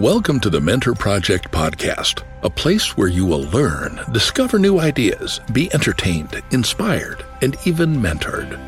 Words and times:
Welcome 0.00 0.40
to 0.40 0.48
the 0.48 0.62
Mentor 0.62 0.94
Project 0.94 1.50
Podcast, 1.50 2.22
a 2.42 2.48
place 2.48 2.96
where 2.96 3.08
you 3.08 3.26
will 3.26 3.42
learn, 3.50 4.00
discover 4.12 4.58
new 4.58 4.80
ideas, 4.80 5.42
be 5.52 5.70
entertained, 5.74 6.42
inspired, 6.52 7.22
and 7.42 7.54
even 7.66 7.96
mentored. 7.96 8.58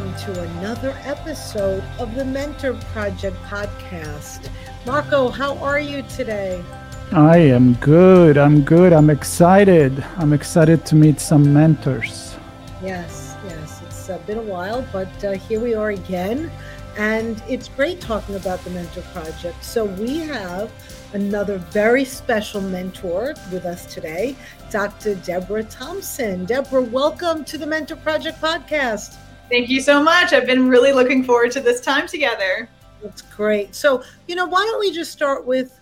Welcome 0.07 0.35
to 0.35 0.41
another 0.59 0.97
episode 1.03 1.83
of 1.99 2.15
the 2.15 2.25
Mentor 2.25 2.75
Project 2.93 3.37
podcast. 3.43 4.49
Marco, 4.87 5.31
how 5.31 5.59
are 5.59 5.81
you 5.81 6.03
today? 6.03 6.63
I 7.11 7.39
am 7.39 7.75
good. 7.75 8.39
I'm 8.39 8.63
good. 8.63 8.93
I'm 8.93 9.11
excited. 9.11 10.05
I'm 10.17 10.33
excited 10.33 10.87
to 10.87 10.95
meet 10.95 11.19
some 11.19 11.53
mentors. 11.53 12.37
Yes, 12.81 13.37
yes. 13.49 13.83
It's 13.85 14.09
uh, 14.09 14.19
been 14.19 14.39
a 14.39 14.43
while, 14.43 14.87
but 14.93 15.25
uh, 15.25 15.33
here 15.33 15.59
we 15.59 15.75
are 15.75 15.91
again. 15.91 16.53
And 16.97 17.43
it's 17.49 17.67
great 17.67 18.01
talking 18.01 18.37
about 18.37 18.63
the 18.63 18.71
Mentor 18.71 19.03
Project. 19.13 19.65
So 19.65 19.87
we 19.87 20.19
have 20.19 20.71
another 21.15 21.59
very 21.59 22.05
special 22.05 22.61
mentor 22.61 23.35
with 23.51 23.65
us 23.65 23.93
today, 23.93 24.37
Dr. 24.71 25.17
Deborah 25.17 25.65
Thomson. 25.65 26.45
Deborah, 26.45 26.83
welcome 26.83 27.45
to 27.47 27.59
the 27.59 27.67
Mentor 27.67 27.97
Project 27.97 28.41
podcast. 28.41 29.17
Thank 29.49 29.69
you 29.69 29.81
so 29.81 30.03
much. 30.03 30.33
I've 30.33 30.47
been 30.47 30.69
really 30.69 30.93
looking 30.93 31.23
forward 31.23 31.53
to 31.53 31.61
this 31.61 31.81
time 31.81 32.07
together. 32.07 32.69
That's 33.03 33.23
great. 33.23 33.75
So, 33.75 34.03
you 34.27 34.35
know, 34.35 34.47
why 34.47 34.65
don't 34.65 34.81
we 34.81 34.91
just 34.91 35.13
start 35.13 35.47
with 35.47 35.81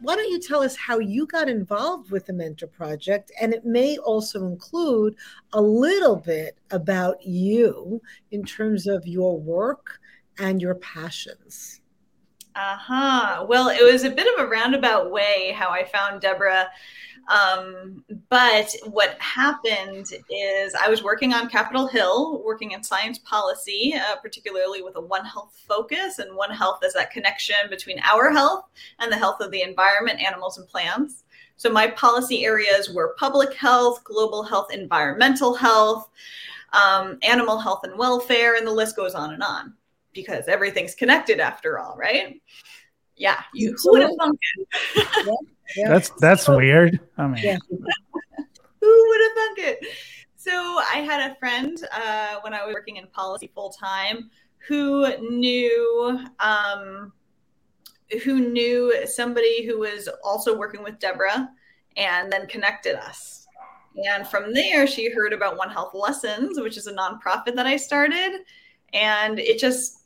why 0.00 0.16
don't 0.16 0.30
you 0.30 0.38
tell 0.38 0.62
us 0.62 0.76
how 0.76 0.98
you 0.98 1.26
got 1.26 1.48
involved 1.48 2.10
with 2.10 2.26
the 2.26 2.32
Mentor 2.32 2.66
Project? 2.66 3.32
And 3.40 3.54
it 3.54 3.64
may 3.64 3.96
also 3.96 4.46
include 4.46 5.16
a 5.54 5.60
little 5.60 6.16
bit 6.16 6.58
about 6.70 7.24
you 7.24 8.02
in 8.30 8.44
terms 8.44 8.86
of 8.86 9.06
your 9.06 9.40
work 9.40 9.98
and 10.38 10.60
your 10.60 10.74
passions. 10.74 11.80
Uh 12.54 12.76
huh. 12.76 13.46
Well, 13.48 13.68
it 13.68 13.82
was 13.82 14.04
a 14.04 14.10
bit 14.10 14.26
of 14.34 14.44
a 14.44 14.48
roundabout 14.48 15.10
way 15.10 15.54
how 15.56 15.70
I 15.70 15.84
found 15.84 16.20
Deborah. 16.20 16.68
Um, 17.28 18.04
but 18.28 18.74
what 18.84 19.16
happened 19.20 20.12
is 20.30 20.74
I 20.74 20.88
was 20.88 21.02
working 21.02 21.32
on 21.32 21.48
Capitol 21.48 21.86
Hill, 21.86 22.42
working 22.44 22.72
in 22.72 22.82
science 22.82 23.18
policy, 23.18 23.94
uh, 23.94 24.16
particularly 24.16 24.82
with 24.82 24.96
a 24.96 25.00
One 25.00 25.24
Health 25.24 25.58
focus. 25.66 26.18
And 26.18 26.36
One 26.36 26.50
Health 26.50 26.80
is 26.84 26.92
that 26.94 27.10
connection 27.10 27.56
between 27.70 27.98
our 28.00 28.30
health 28.30 28.66
and 28.98 29.10
the 29.10 29.16
health 29.16 29.40
of 29.40 29.50
the 29.50 29.62
environment, 29.62 30.20
animals, 30.20 30.58
and 30.58 30.68
plants. 30.68 31.24
So 31.56 31.70
my 31.70 31.86
policy 31.88 32.44
areas 32.44 32.90
were 32.90 33.14
public 33.18 33.54
health, 33.54 34.02
global 34.04 34.42
health, 34.42 34.72
environmental 34.72 35.54
health, 35.54 36.10
um, 36.72 37.18
animal 37.22 37.58
health 37.58 37.80
and 37.84 37.96
welfare, 37.96 38.56
and 38.56 38.66
the 38.66 38.72
list 38.72 38.96
goes 38.96 39.14
on 39.14 39.32
and 39.32 39.42
on 39.42 39.74
because 40.12 40.46
everything's 40.48 40.94
connected 40.94 41.40
after 41.40 41.78
all, 41.78 41.96
right? 41.96 42.40
Yeah, 43.16 43.42
you 43.52 43.76
who 43.82 43.92
would 43.92 44.02
have 44.02 44.10
thunk 44.18 44.38
it? 44.96 45.38
yeah, 45.76 45.84
yeah. 45.84 45.88
That's 45.88 46.10
that's 46.20 46.44
so, 46.44 46.56
weird. 46.56 47.00
I 47.18 47.26
mean, 47.26 47.42
yeah. 47.42 47.58
who 47.68 49.08
would 49.08 49.20
have 49.20 49.32
thunk 49.32 49.58
it? 49.58 49.86
So 50.36 50.52
I 50.52 50.98
had 50.98 51.30
a 51.30 51.34
friend 51.36 51.78
uh, 51.92 52.36
when 52.42 52.52
I 52.52 52.64
was 52.64 52.74
working 52.74 52.96
in 52.96 53.06
policy 53.08 53.50
full 53.54 53.70
time 53.70 54.30
who 54.68 55.16
knew 55.18 56.20
um, 56.40 57.12
who 58.24 58.40
knew 58.40 59.06
somebody 59.06 59.64
who 59.64 59.78
was 59.78 60.08
also 60.22 60.56
working 60.56 60.82
with 60.82 60.98
Deborah, 60.98 61.48
and 61.96 62.30
then 62.30 62.46
connected 62.46 62.96
us. 62.96 63.46
And 64.06 64.26
from 64.26 64.52
there, 64.52 64.86
she 64.86 65.10
heard 65.10 65.32
about 65.32 65.56
One 65.56 65.70
Health 65.70 65.94
Lessons, 65.94 66.60
which 66.60 66.76
is 66.76 66.88
a 66.88 66.92
nonprofit 66.92 67.54
that 67.54 67.66
I 67.66 67.76
started, 67.76 68.40
and 68.92 69.38
it 69.38 69.58
just 69.58 70.00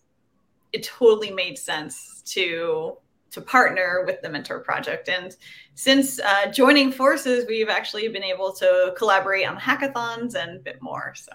it 0.72 0.82
totally 0.82 1.30
made 1.30 1.58
sense 1.58 2.22
to 2.26 2.96
to 3.30 3.40
partner 3.40 4.04
with 4.06 4.20
the 4.22 4.28
mentor 4.28 4.60
project 4.60 5.08
and 5.08 5.36
since 5.74 6.18
uh, 6.20 6.46
joining 6.50 6.90
forces 6.90 7.44
we've 7.48 7.68
actually 7.68 8.08
been 8.08 8.24
able 8.24 8.52
to 8.52 8.94
collaborate 8.96 9.46
on 9.46 9.56
hackathons 9.56 10.34
and 10.34 10.56
a 10.56 10.60
bit 10.60 10.80
more 10.80 11.14
so 11.14 11.32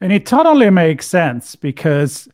and 0.00 0.12
it 0.12 0.26
totally 0.26 0.70
makes 0.70 1.06
sense 1.06 1.56
because 1.56 2.28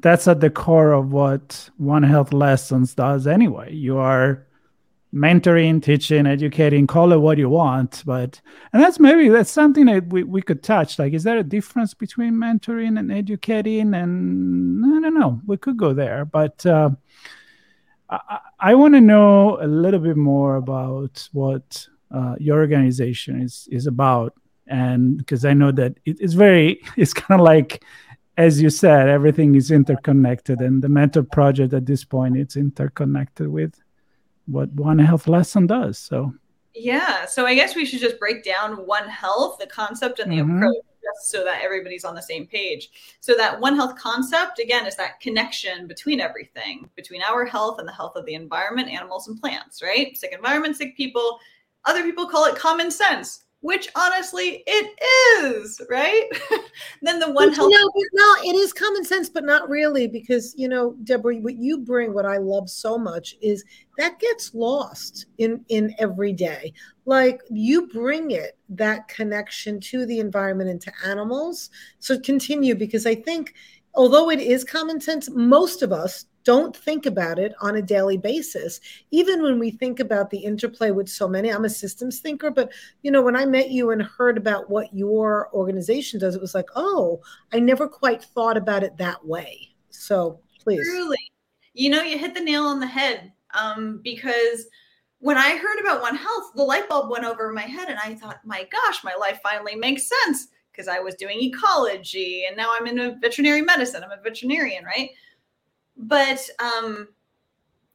that's 0.00 0.26
at 0.26 0.40
the 0.40 0.50
core 0.50 0.92
of 0.92 1.12
what 1.12 1.70
one 1.76 2.02
health 2.02 2.32
lessons 2.32 2.94
does 2.94 3.26
anyway 3.26 3.72
you 3.72 3.98
are 3.98 4.46
mentoring, 5.12 5.82
teaching, 5.82 6.26
educating, 6.26 6.86
call 6.86 7.12
it 7.12 7.18
what 7.18 7.38
you 7.38 7.48
want. 7.48 8.02
But 8.06 8.40
and 8.72 8.82
that's 8.82 8.98
maybe 8.98 9.28
that's 9.28 9.50
something 9.50 9.86
that 9.86 10.06
we, 10.08 10.22
we 10.22 10.42
could 10.42 10.62
touch. 10.62 10.98
Like, 10.98 11.12
is 11.12 11.24
there 11.24 11.38
a 11.38 11.44
difference 11.44 11.94
between 11.94 12.34
mentoring 12.34 12.98
and 12.98 13.10
educating? 13.10 13.94
And 13.94 14.84
I 14.84 15.00
don't 15.00 15.18
know. 15.18 15.40
We 15.46 15.56
could 15.56 15.76
go 15.76 15.92
there, 15.92 16.24
but 16.24 16.64
uh, 16.66 16.90
I, 18.10 18.40
I 18.58 18.74
want 18.74 18.94
to 18.94 19.00
know 19.00 19.60
a 19.60 19.66
little 19.66 20.00
bit 20.00 20.16
more 20.16 20.56
about 20.56 21.28
what 21.32 21.86
uh, 22.10 22.34
your 22.38 22.58
organization 22.58 23.40
is 23.40 23.68
is 23.70 23.86
about, 23.86 24.34
and 24.66 25.16
because 25.16 25.44
I 25.44 25.54
know 25.54 25.72
that 25.72 25.96
it, 26.04 26.20
it's 26.20 26.34
very 26.34 26.80
it's 26.96 27.14
kind 27.14 27.40
of 27.40 27.44
like 27.44 27.84
as 28.36 28.60
you 28.60 28.70
said, 28.70 29.08
everything 29.08 29.54
is 29.54 29.70
interconnected, 29.70 30.60
and 30.60 30.82
the 30.82 30.88
mentor 30.88 31.22
project 31.22 31.72
at 31.72 31.86
this 31.86 32.04
point 32.04 32.36
it's 32.36 32.56
interconnected 32.56 33.48
with 33.48 33.74
what 34.46 34.72
One 34.72 34.98
Health 34.98 35.28
lesson 35.28 35.66
does. 35.66 35.98
So 35.98 36.32
yeah, 36.74 37.26
so 37.26 37.46
I 37.46 37.54
guess 37.54 37.74
we 37.74 37.84
should 37.84 38.00
just 38.00 38.18
break 38.18 38.44
down 38.44 38.86
One 38.86 39.08
Health, 39.08 39.58
the 39.58 39.66
concept 39.66 40.18
and 40.18 40.32
the 40.32 40.38
mm-hmm. 40.38 40.56
approach, 40.56 40.84
just 41.02 41.30
so 41.30 41.44
that 41.44 41.62
everybody's 41.62 42.04
on 42.04 42.14
the 42.14 42.22
same 42.22 42.46
page. 42.46 42.90
So 43.20 43.34
that 43.36 43.60
One 43.60 43.76
Health 43.76 43.96
concept 43.96 44.58
again 44.58 44.86
is 44.86 44.96
that 44.96 45.20
connection 45.20 45.86
between 45.86 46.20
everything, 46.20 46.88
between 46.96 47.22
our 47.22 47.44
health 47.44 47.78
and 47.78 47.88
the 47.88 47.92
health 47.92 48.16
of 48.16 48.26
the 48.26 48.34
environment, 48.34 48.88
animals, 48.88 49.28
and 49.28 49.40
plants. 49.40 49.82
Right? 49.82 50.16
Sick 50.16 50.32
environment, 50.32 50.76
sick 50.76 50.96
people. 50.96 51.38
Other 51.84 52.02
people 52.02 52.26
call 52.26 52.44
it 52.44 52.56
common 52.56 52.90
sense 52.90 53.44
which 53.62 53.88
honestly 53.94 54.62
it 54.66 55.44
is, 55.44 55.80
right? 55.90 56.28
then 57.02 57.18
the 57.18 57.30
one 57.30 57.52
health. 57.52 57.70
No, 57.70 57.90
no, 58.12 58.34
it 58.44 58.56
is 58.56 58.72
common 58.72 59.04
sense, 59.04 59.28
but 59.28 59.44
not 59.44 59.68
really, 59.68 60.06
because 60.06 60.54
you 60.56 60.68
know, 60.68 60.96
Deborah, 61.04 61.36
what 61.36 61.56
you 61.56 61.78
bring, 61.78 62.14
what 62.14 62.24
I 62.24 62.38
love 62.38 62.70
so 62.70 62.96
much, 62.96 63.36
is 63.42 63.64
that 63.98 64.18
gets 64.18 64.54
lost 64.54 65.26
in 65.38 65.64
in 65.68 65.94
every 65.98 66.32
day. 66.32 66.72
Like 67.04 67.42
you 67.50 67.86
bring 67.88 68.30
it 68.30 68.56
that 68.70 69.08
connection 69.08 69.80
to 69.80 70.06
the 70.06 70.20
environment 70.20 70.70
and 70.70 70.80
to 70.82 70.92
animals. 71.04 71.70
So 71.98 72.18
continue, 72.18 72.74
because 72.74 73.06
I 73.06 73.14
think 73.14 73.54
although 73.94 74.30
it 74.30 74.40
is 74.40 74.64
common 74.64 75.00
sense, 75.00 75.28
most 75.30 75.82
of 75.82 75.92
us 75.92 76.26
don't 76.50 76.76
think 76.76 77.06
about 77.06 77.38
it 77.38 77.54
on 77.60 77.76
a 77.76 77.82
daily 77.82 78.16
basis. 78.16 78.80
Even 79.12 79.40
when 79.40 79.60
we 79.60 79.70
think 79.70 80.00
about 80.00 80.30
the 80.30 80.38
interplay 80.38 80.90
with 80.90 81.08
so 81.08 81.28
many 81.28 81.48
i'm 81.48 81.64
a 81.64 81.70
systems 81.70 82.18
thinker 82.18 82.50
but 82.50 82.72
you 83.02 83.10
know 83.12 83.22
when 83.22 83.36
i 83.36 83.46
met 83.46 83.70
you 83.70 83.92
and 83.92 84.02
heard 84.02 84.36
about 84.36 84.68
what 84.68 84.92
your 84.92 85.48
organization 85.54 86.18
does 86.18 86.34
it 86.34 86.40
was 86.40 86.52
like 86.52 86.68
oh 86.74 87.20
i 87.52 87.60
never 87.60 87.86
quite 87.86 88.24
thought 88.24 88.56
about 88.56 88.82
it 88.82 88.96
that 88.96 89.24
way. 89.24 89.68
So 89.90 90.40
please. 90.58 90.84
Truly. 90.88 91.18
You 91.74 91.88
know 91.88 92.02
you 92.02 92.18
hit 92.18 92.34
the 92.34 92.40
nail 92.40 92.64
on 92.64 92.80
the 92.80 92.86
head 92.86 93.32
um, 93.54 94.00
because 94.02 94.66
when 95.20 95.36
i 95.36 95.56
heard 95.56 95.78
about 95.78 96.02
one 96.02 96.16
health 96.16 96.50
the 96.56 96.64
light 96.64 96.88
bulb 96.88 97.10
went 97.10 97.24
over 97.24 97.52
my 97.52 97.62
head 97.76 97.88
and 97.88 97.98
i 98.04 98.12
thought 98.12 98.40
my 98.44 98.66
gosh 98.72 99.04
my 99.04 99.14
life 99.14 99.38
finally 99.40 99.76
makes 99.76 100.10
sense. 100.24 100.48
Because 100.72 100.88
i 100.88 100.98
was 100.98 101.14
doing 101.14 101.40
ecology 101.40 102.46
and 102.48 102.56
now 102.56 102.74
i'm 102.74 102.88
in 102.88 103.20
veterinary 103.20 103.62
medicine. 103.62 104.02
I'm 104.02 104.18
a 104.18 104.20
veterinarian 104.20 104.84
right 104.84 105.10
but 106.00 106.48
um, 106.58 107.08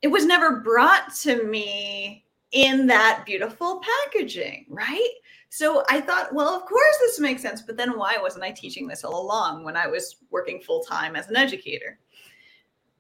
it 0.02 0.08
was 0.08 0.26
never 0.26 0.58
brought 0.58 1.14
to 1.16 1.44
me 1.44 2.26
in 2.52 2.88
that 2.88 3.24
beautiful 3.26 3.82
packaging, 3.82 4.66
right? 4.70 5.10
So 5.50 5.84
I 5.90 6.02
thought, 6.02 6.34
well, 6.34 6.50
of 6.50 6.66
course 6.66 6.98
this 7.00 7.20
makes 7.20 7.42
sense. 7.42 7.62
But 7.62 7.78
then 7.78 7.98
why 7.98 8.18
wasn't 8.22 8.44
I 8.44 8.52
teaching 8.52 8.88
this 8.88 9.04
all 9.04 9.26
along 9.26 9.64
when 9.64 9.76
I 9.76 9.88
was 9.88 10.18
working 10.30 10.62
full 10.62 10.84
time 10.84 11.16
as 11.16 11.28
an 11.28 11.36
educator? 11.36 12.00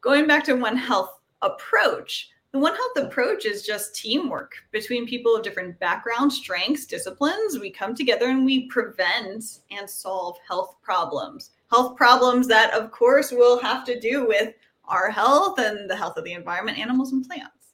Going 0.02 0.28
back 0.28 0.44
to 0.46 0.56
One 0.56 0.78
Health 0.78 1.20
approach, 1.42 2.30
the 2.52 2.60
One 2.60 2.74
Health 2.74 2.98
approach 2.98 3.46
is 3.46 3.64
just 3.64 3.96
teamwork 3.96 4.54
between 4.72 5.06
people 5.08 5.36
of 5.36 5.44
different 5.44 5.78
backgrounds, 5.80 6.38
strengths, 6.38 6.86
disciplines. 6.86 7.60
We 7.60 7.70
come 7.70 7.94
together 7.94 8.30
and 8.30 8.46
we 8.46 8.68
prevent 8.68 9.60
and 9.70 9.90
solve 9.90 10.38
health 10.48 10.78
problems. 10.82 11.52
Health 11.70 11.98
problems 11.98 12.48
that, 12.48 12.74
of 12.74 12.92
course, 12.92 13.32
will 13.32 13.60
have 13.60 13.84
to 13.86 14.00
do 14.00 14.26
with 14.28 14.54
our 14.88 15.10
health 15.10 15.60
and 15.60 15.90
the 15.90 15.96
health 15.96 16.18
of 16.18 16.24
the 16.24 16.34
environment, 16.34 16.78
animals, 16.78 17.12
and 17.12 17.28
plants. 17.28 17.74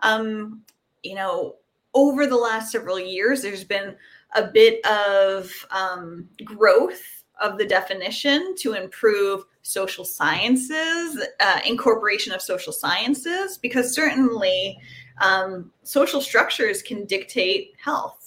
Um, 0.00 0.62
you 1.02 1.14
know, 1.14 1.56
over 1.94 2.26
the 2.26 2.36
last 2.36 2.70
several 2.70 3.00
years, 3.00 3.42
there's 3.42 3.64
been 3.64 3.96
a 4.34 4.46
bit 4.46 4.84
of 4.86 5.50
um, 5.70 6.28
growth 6.44 7.24
of 7.40 7.58
the 7.58 7.66
definition 7.66 8.54
to 8.56 8.72
improve 8.72 9.44
social 9.62 10.04
sciences, 10.04 11.26
uh, 11.40 11.60
incorporation 11.66 12.32
of 12.32 12.40
social 12.40 12.72
sciences, 12.72 13.58
because 13.58 13.94
certainly 13.94 14.78
um, 15.20 15.70
social 15.82 16.20
structures 16.20 16.82
can 16.82 17.04
dictate 17.06 17.72
health, 17.82 18.25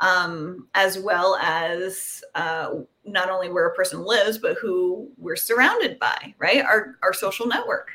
um, 0.00 0.66
as 0.74 0.98
well 0.98 1.36
as 1.36 2.22
uh, 2.34 2.70
not 3.04 3.30
only 3.30 3.50
where 3.50 3.66
a 3.66 3.74
person 3.74 4.02
lives, 4.02 4.38
but 4.38 4.56
who 4.56 5.10
we're 5.16 5.36
surrounded 5.36 5.98
by, 5.98 6.34
right? 6.38 6.64
Our, 6.64 6.96
our 7.02 7.12
social 7.12 7.46
network. 7.46 7.90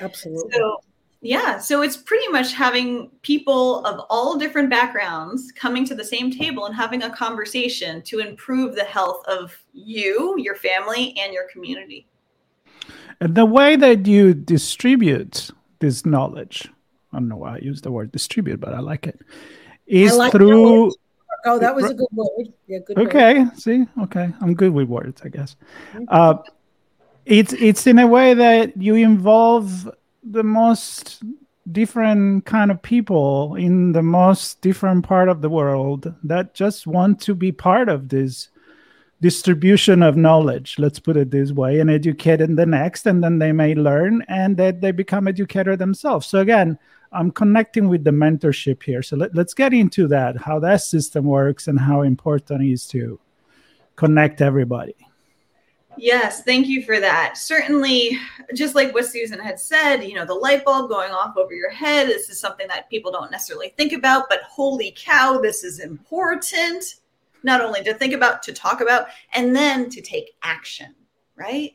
Absolutely. 0.00 0.52
So, 0.52 0.80
yeah, 1.20 1.58
so 1.58 1.82
it's 1.82 1.96
pretty 1.96 2.28
much 2.28 2.52
having 2.52 3.10
people 3.22 3.84
of 3.86 4.04
all 4.10 4.36
different 4.36 4.68
backgrounds 4.68 5.52
coming 5.52 5.84
to 5.86 5.94
the 5.94 6.04
same 6.04 6.30
table 6.30 6.66
and 6.66 6.74
having 6.74 7.02
a 7.02 7.10
conversation 7.10 8.02
to 8.02 8.18
improve 8.18 8.74
the 8.74 8.84
health 8.84 9.24
of 9.26 9.56
you, 9.72 10.34
your 10.38 10.54
family, 10.54 11.16
and 11.18 11.32
your 11.32 11.48
community. 11.50 12.06
And 13.20 13.34
the 13.34 13.46
way 13.46 13.76
that 13.76 14.06
you 14.06 14.34
distribute 14.34 15.50
this 15.78 16.04
knowledge, 16.04 16.68
I 17.12 17.18
don't 17.18 17.28
know 17.28 17.36
why 17.36 17.54
I 17.54 17.58
use 17.58 17.80
the 17.80 17.90
word 17.90 18.12
distribute, 18.12 18.60
but 18.60 18.74
I 18.74 18.80
like 18.80 19.06
it, 19.06 19.20
is 19.86 20.16
like 20.16 20.32
through. 20.32 20.92
Oh, 21.46 21.58
that 21.58 21.74
was 21.74 21.90
a 21.90 21.94
good 21.94 22.08
word. 22.12 22.52
Yeah, 22.66 22.78
good. 22.86 22.98
Okay, 22.98 23.40
word. 23.40 23.58
see, 23.58 23.86
okay, 24.02 24.32
I'm 24.40 24.54
good 24.54 24.72
with 24.72 24.88
words, 24.88 25.20
I 25.24 25.28
guess. 25.28 25.56
Uh, 26.08 26.36
it's 27.26 27.52
it's 27.54 27.86
in 27.86 27.98
a 27.98 28.06
way 28.06 28.34
that 28.34 28.76
you 28.76 28.94
involve 28.94 29.90
the 30.22 30.42
most 30.42 31.22
different 31.72 32.44
kind 32.44 32.70
of 32.70 32.82
people 32.82 33.54
in 33.54 33.92
the 33.92 34.02
most 34.02 34.60
different 34.60 35.04
part 35.04 35.28
of 35.28 35.40
the 35.40 35.48
world 35.48 36.12
that 36.22 36.54
just 36.54 36.86
want 36.86 37.20
to 37.20 37.34
be 37.34 37.50
part 37.50 37.88
of 37.88 38.10
this 38.10 38.48
distribution 39.22 40.02
of 40.02 40.16
knowledge 40.16 40.76
let's 40.78 40.98
put 40.98 41.16
it 41.16 41.30
this 41.30 41.52
way 41.52 41.80
and 41.80 41.90
educate 41.90 42.42
in 42.42 42.56
the 42.56 42.66
next 42.66 43.06
and 43.06 43.24
then 43.24 43.38
they 43.38 43.52
may 43.52 43.74
learn 43.74 44.22
and 44.28 44.58
that 44.58 44.82
they 44.82 44.92
become 44.92 45.26
educator 45.26 45.74
themselves 45.76 46.26
so 46.26 46.40
again 46.40 46.78
i'm 47.14 47.30
connecting 47.30 47.88
with 47.88 48.04
the 48.04 48.10
mentorship 48.10 48.82
here 48.82 49.02
so 49.02 49.16
let, 49.16 49.34
let's 49.34 49.54
get 49.54 49.72
into 49.72 50.06
that 50.06 50.36
how 50.36 50.58
that 50.58 50.80
system 50.80 51.24
works 51.24 51.68
and 51.68 51.78
how 51.78 52.02
important 52.02 52.62
it 52.62 52.70
is 52.70 52.86
to 52.86 53.18
connect 53.96 54.40
everybody 54.40 54.94
Yes, 55.96 56.42
thank 56.42 56.66
you 56.66 56.82
for 56.82 56.98
that. 57.00 57.36
Certainly, 57.36 58.18
just 58.54 58.74
like 58.74 58.92
what 58.94 59.06
Susan 59.06 59.38
had 59.38 59.60
said, 59.60 59.98
you 59.98 60.14
know, 60.14 60.24
the 60.24 60.34
light 60.34 60.64
bulb 60.64 60.90
going 60.90 61.12
off 61.12 61.36
over 61.36 61.54
your 61.54 61.70
head, 61.70 62.08
this 62.08 62.28
is 62.28 62.40
something 62.40 62.66
that 62.68 62.90
people 62.90 63.12
don't 63.12 63.30
necessarily 63.30 63.68
think 63.76 63.92
about, 63.92 64.28
but 64.28 64.42
holy 64.42 64.94
cow, 64.96 65.38
this 65.40 65.62
is 65.62 65.78
important. 65.78 66.96
Not 67.42 67.60
only 67.60 67.82
to 67.84 67.94
think 67.94 68.14
about, 68.14 68.42
to 68.44 68.52
talk 68.52 68.80
about, 68.80 69.08
and 69.34 69.54
then 69.54 69.90
to 69.90 70.00
take 70.00 70.34
action, 70.42 70.94
right? 71.36 71.74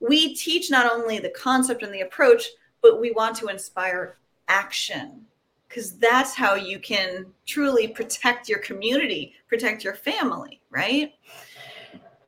We 0.00 0.34
teach 0.34 0.70
not 0.70 0.92
only 0.92 1.18
the 1.18 1.30
concept 1.30 1.82
and 1.82 1.94
the 1.94 2.00
approach, 2.00 2.44
but 2.82 3.00
we 3.00 3.12
want 3.12 3.36
to 3.36 3.48
inspire 3.48 4.18
action 4.48 5.26
because 5.68 5.98
that's 5.98 6.34
how 6.34 6.54
you 6.54 6.78
can 6.78 7.26
truly 7.44 7.88
protect 7.88 8.48
your 8.48 8.60
community, 8.60 9.34
protect 9.48 9.84
your 9.84 9.94
family, 9.94 10.60
right? 10.70 11.12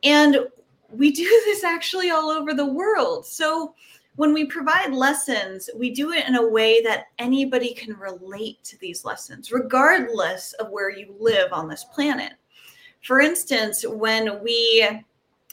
And 0.02 0.38
we 0.90 1.10
do 1.10 1.22
this 1.44 1.64
actually 1.64 2.10
all 2.10 2.30
over 2.30 2.54
the 2.54 2.66
world. 2.66 3.26
So 3.26 3.74
when 4.16 4.32
we 4.32 4.46
provide 4.46 4.92
lessons, 4.92 5.70
we 5.76 5.90
do 5.90 6.12
it 6.12 6.26
in 6.26 6.34
a 6.34 6.48
way 6.48 6.82
that 6.82 7.06
anybody 7.18 7.72
can 7.72 7.96
relate 7.96 8.62
to 8.64 8.78
these 8.80 9.04
lessons, 9.04 9.52
regardless 9.52 10.54
of 10.54 10.70
where 10.70 10.90
you 10.90 11.14
live 11.20 11.52
on 11.52 11.68
this 11.68 11.84
planet. 11.84 12.32
For 13.02 13.20
instance, 13.20 13.84
when 13.86 14.42
we 14.42 15.04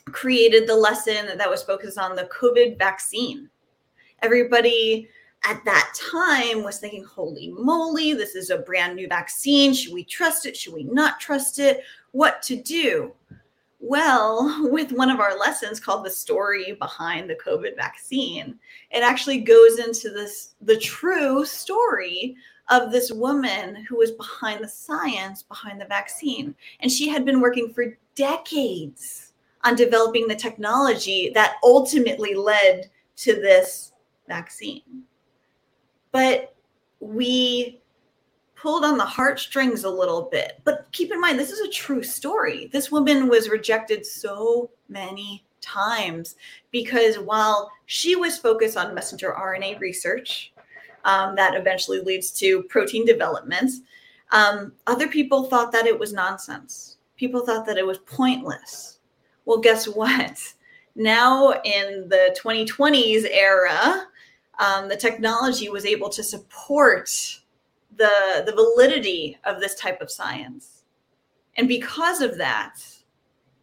created 0.06 0.68
the 0.68 0.76
lesson 0.76 1.38
that 1.38 1.50
was 1.50 1.62
focused 1.62 2.00
on 2.00 2.16
the 2.16 2.28
COVID 2.36 2.80
vaccine, 2.80 3.50
everybody 4.24 5.10
at 5.46 5.64
that 5.66 5.94
time 6.12 6.64
was 6.64 6.80
thinking, 6.80 7.04
holy 7.04 7.52
moly, 7.52 8.14
this 8.14 8.36
is 8.36 8.50
a 8.50 8.58
brand 8.58 8.96
new 8.96 9.08
vaccine. 9.08 9.74
Should 9.74 9.94
we 9.94 10.04
trust 10.04 10.46
it? 10.46 10.58
Should 10.58 10.74
we 10.74 10.84
not 10.84 11.20
trust 11.20 11.60
it? 11.60 11.84
What 12.12 12.42
to 12.44 12.56
do? 12.56 13.14
Well, 13.80 14.68
with 14.72 14.92
one 14.92 15.12
of 15.12 15.20
our 15.20 15.38
lessons 15.38 15.80
called 15.80 16.06
the 16.06 16.10
story 16.10 16.74
behind 16.74 17.30
the 17.30 17.38
COVID 17.46 17.76
vaccine, 17.76 18.58
it 18.92 19.04
actually 19.04 19.40
goes 19.40 19.80
into 19.80 20.10
this 20.10 20.56
the 20.62 20.78
true 20.78 21.46
story 21.46 22.36
of 22.70 22.92
this 22.92 23.12
woman 23.12 23.76
who 23.88 23.98
was 23.98 24.12
behind 24.12 24.64
the 24.64 24.68
science 24.68 25.44
behind 25.44 25.80
the 25.80 25.86
vaccine. 25.86 26.56
And 26.80 26.92
she 26.92 27.08
had 27.08 27.24
been 27.24 27.40
working 27.40 27.72
for 27.72 27.96
decades 28.16 29.34
on 29.64 29.76
developing 29.76 30.28
the 30.28 30.36
technology 30.36 31.32
that 31.36 31.58
ultimately 31.64 32.34
led 32.34 32.90
to 33.18 33.34
this 33.34 33.94
vaccine. 34.28 35.04
But 36.16 36.56
we 37.02 37.82
pulled 38.56 38.86
on 38.86 38.98
the 38.98 39.04
heartstrings 39.04 39.84
a 39.84 39.90
little 39.90 40.30
bit. 40.32 40.62
But 40.64 40.88
keep 40.94 41.12
in 41.12 41.20
mind, 41.20 41.38
this 41.38 41.52
is 41.52 41.60
a 41.60 41.70
true 41.70 42.04
story. 42.04 42.70
This 42.72 42.90
woman 42.90 43.28
was 43.28 43.50
rejected 43.50 44.06
so 44.06 44.70
many 44.88 45.44
times 45.60 46.38
because 46.72 47.20
while 47.20 47.70
she 47.88 48.16
was 48.16 48.38
focused 48.38 48.78
on 48.78 48.96
messenger 48.96 49.36
RNA 49.38 49.82
research, 49.82 50.54
um, 51.04 51.36
that 51.36 51.54
eventually 51.54 52.00
leads 52.00 52.32
to 52.40 52.64
protein 52.70 53.06
development, 53.06 53.72
um, 54.32 54.72
other 54.88 55.10
people 55.10 55.44
thought 55.44 55.74
that 55.74 55.86
it 55.86 56.00
was 56.00 56.14
nonsense. 56.14 56.96
People 57.18 57.46
thought 57.46 57.66
that 57.66 57.78
it 57.78 57.86
was 57.86 57.98
pointless. 57.98 59.00
Well, 59.44 59.58
guess 59.58 59.86
what? 59.86 60.42
Now, 60.96 61.60
in 61.66 62.08
the 62.08 62.34
2020s 62.42 63.26
era, 63.30 64.08
um, 64.60 64.88
the 64.88 64.96
technology 64.96 65.70
was 65.70 65.86
able 65.86 66.10
to 66.10 66.24
support 66.24 67.10
the 67.96 68.44
the 68.46 68.54
validity 68.54 69.38
of 69.46 69.60
this 69.60 69.76
type 69.76 70.02
of 70.02 70.12
science. 70.12 70.84
And 71.58 71.68
because 71.68 72.22
of 72.22 72.38
that 72.38 72.76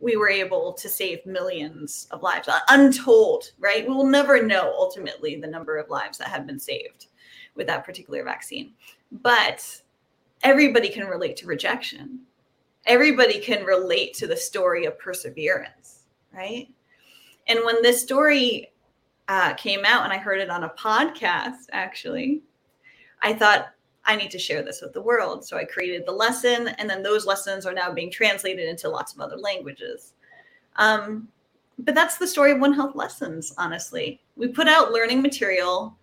we 0.00 0.16
were 0.16 0.28
able 0.28 0.72
to 0.72 0.88
save 0.88 1.24
millions 1.24 2.08
of 2.10 2.22
lives 2.22 2.48
untold 2.68 3.52
right? 3.60 3.86
We 3.86 3.94
will 3.94 4.06
never 4.06 4.42
know 4.42 4.72
ultimately 4.76 5.36
the 5.36 5.46
number 5.46 5.76
of 5.76 5.90
lives 5.90 6.18
that 6.18 6.28
have 6.28 6.46
been 6.46 6.58
saved 6.58 7.06
with 7.54 7.66
that 7.68 7.84
particular 7.84 8.24
vaccine. 8.24 8.72
But 9.12 9.82
everybody 10.42 10.88
can 10.88 11.06
relate 11.06 11.36
to 11.36 11.46
rejection. 11.46 12.20
Everybody 12.86 13.38
can 13.38 13.64
relate 13.64 14.14
to 14.14 14.26
the 14.26 14.36
story 14.36 14.86
of 14.86 14.98
perseverance 14.98 16.02
right? 16.32 16.68
And 17.46 17.60
when 17.64 17.82
this 17.82 18.02
story 18.02 18.71
uh, 19.28 19.54
came 19.54 19.84
out 19.84 20.04
and 20.04 20.12
i 20.12 20.18
heard 20.18 20.40
it 20.40 20.50
on 20.50 20.64
a 20.64 20.70
podcast 20.70 21.66
actually 21.72 22.42
i 23.22 23.32
thought 23.32 23.72
I 24.04 24.16
need 24.16 24.30
to 24.32 24.38
share 24.38 24.62
this 24.62 24.82
with 24.82 24.92
the 24.92 25.02
world. 25.02 25.44
So 25.44 25.56
I 25.56 25.64
created 25.64 26.04
the 26.04 26.12
lesson, 26.12 26.68
and 26.78 26.90
then 26.90 27.02
those 27.02 27.26
lessons 27.26 27.66
are 27.66 27.72
now 27.72 27.92
being 27.92 28.10
translated 28.10 28.68
into 28.68 28.88
lots 28.88 29.14
of 29.14 29.20
other 29.20 29.36
languages. 29.36 30.14
Um, 30.76 31.28
but 31.78 31.94
that's 31.94 32.18
the 32.18 32.26
story 32.26 32.52
of 32.52 32.60
One 32.60 32.72
Health 32.72 32.96
Lessons, 32.96 33.54
honestly. 33.58 34.20
We 34.36 34.48
put 34.48 34.68
out 34.68 34.92
learning 34.92 35.22
material, 35.22 35.96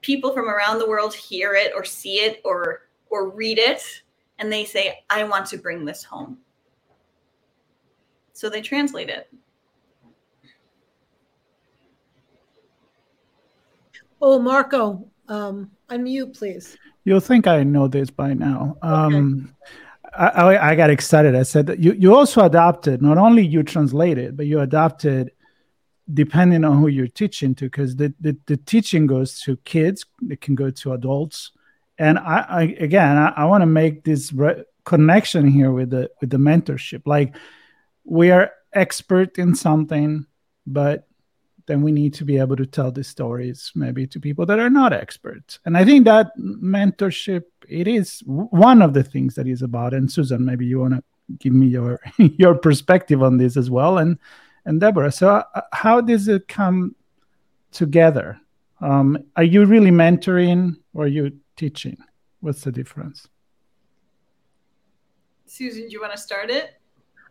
people 0.00 0.32
from 0.32 0.48
around 0.48 0.78
the 0.78 0.88
world 0.88 1.14
hear 1.14 1.54
it 1.54 1.72
or 1.74 1.84
see 1.84 2.16
it 2.16 2.40
or 2.44 2.88
or 3.10 3.28
read 3.28 3.58
it, 3.58 3.82
and 4.38 4.50
they 4.50 4.64
say, 4.64 5.04
I 5.10 5.24
want 5.24 5.46
to 5.46 5.58
bring 5.58 5.84
this 5.84 6.02
home. 6.02 6.38
So 8.32 8.48
they 8.48 8.62
translate 8.62 9.10
it. 9.10 9.28
Oh, 14.22 14.38
Marco, 14.38 15.08
um, 15.28 15.72
unmute, 15.90 16.38
please. 16.38 16.78
You'll 17.04 17.20
think 17.20 17.48
I 17.48 17.64
know 17.64 17.88
this 17.88 18.08
by 18.08 18.34
now. 18.34 18.76
Um, 18.80 19.52
I, 20.16 20.28
I, 20.28 20.70
I, 20.70 20.74
got 20.76 20.90
excited. 20.90 21.34
I 21.34 21.42
said 21.42 21.66
that 21.66 21.80
you, 21.80 21.92
you 21.94 22.14
also 22.14 22.44
adopted, 22.44 23.02
not 23.02 23.18
only 23.18 23.44
you 23.44 23.64
translated, 23.64 24.36
but 24.36 24.46
you 24.46 24.60
adopted 24.60 25.32
depending 26.12 26.64
on 26.64 26.78
who 26.78 26.86
you're 26.86 27.08
teaching 27.08 27.54
to, 27.56 27.64
because 27.64 27.96
the, 27.96 28.14
the, 28.20 28.36
the 28.46 28.56
teaching 28.56 29.06
goes 29.06 29.40
to 29.40 29.56
kids, 29.58 30.04
it 30.30 30.40
can 30.40 30.54
go 30.54 30.70
to 30.70 30.92
adults. 30.92 31.50
And 31.98 32.18
I, 32.18 32.44
I 32.48 32.62
again, 32.78 33.16
I, 33.16 33.32
I 33.36 33.44
want 33.46 33.62
to 33.62 33.66
make 33.66 34.04
this 34.04 34.32
re- 34.32 34.64
connection 34.84 35.48
here 35.48 35.70
with 35.70 35.90
the 35.90 36.10
with 36.20 36.30
the 36.30 36.38
mentorship. 36.38 37.02
Like 37.06 37.36
we 38.04 38.30
are 38.30 38.50
expert 38.72 39.38
in 39.38 39.54
something, 39.54 40.26
but 40.66 41.06
then 41.72 41.80
we 41.80 41.90
need 41.90 42.12
to 42.12 42.24
be 42.26 42.36
able 42.36 42.54
to 42.54 42.66
tell 42.66 42.92
the 42.92 43.02
stories 43.02 43.72
maybe 43.74 44.06
to 44.06 44.20
people 44.20 44.44
that 44.44 44.58
are 44.58 44.68
not 44.68 44.92
experts. 44.92 45.58
And 45.64 45.74
I 45.74 45.86
think 45.86 46.04
that 46.04 46.36
mentorship 46.38 47.44
it 47.66 47.88
is 47.88 48.22
one 48.26 48.82
of 48.82 48.92
the 48.92 49.02
things 49.02 49.36
that 49.36 49.46
is 49.46 49.62
about. 49.62 49.94
And 49.94 50.12
Susan, 50.12 50.44
maybe 50.44 50.66
you 50.66 50.80
want 50.80 50.92
to 50.92 51.02
give 51.38 51.54
me 51.54 51.66
your 51.66 51.98
your 52.18 52.54
perspective 52.54 53.22
on 53.22 53.38
this 53.38 53.56
as 53.56 53.70
well 53.70 53.96
and 53.96 54.18
and 54.66 54.80
deborah 54.80 55.10
so 55.10 55.28
uh, 55.30 55.62
how 55.72 55.98
does 55.98 56.28
it 56.28 56.46
come 56.46 56.94
together 57.70 58.38
um, 58.82 59.16
are 59.36 59.44
you 59.44 59.64
really 59.64 59.90
mentoring 59.90 60.76
or 60.92 61.04
are 61.04 61.06
you 61.06 61.32
teaching 61.56 61.96
what's 62.40 62.62
the 62.62 62.72
difference 62.72 63.28
susan 65.46 65.86
do 65.86 65.92
you 65.92 66.00
want 66.02 66.12
to 66.12 66.18
start 66.18 66.50
it 66.50 66.74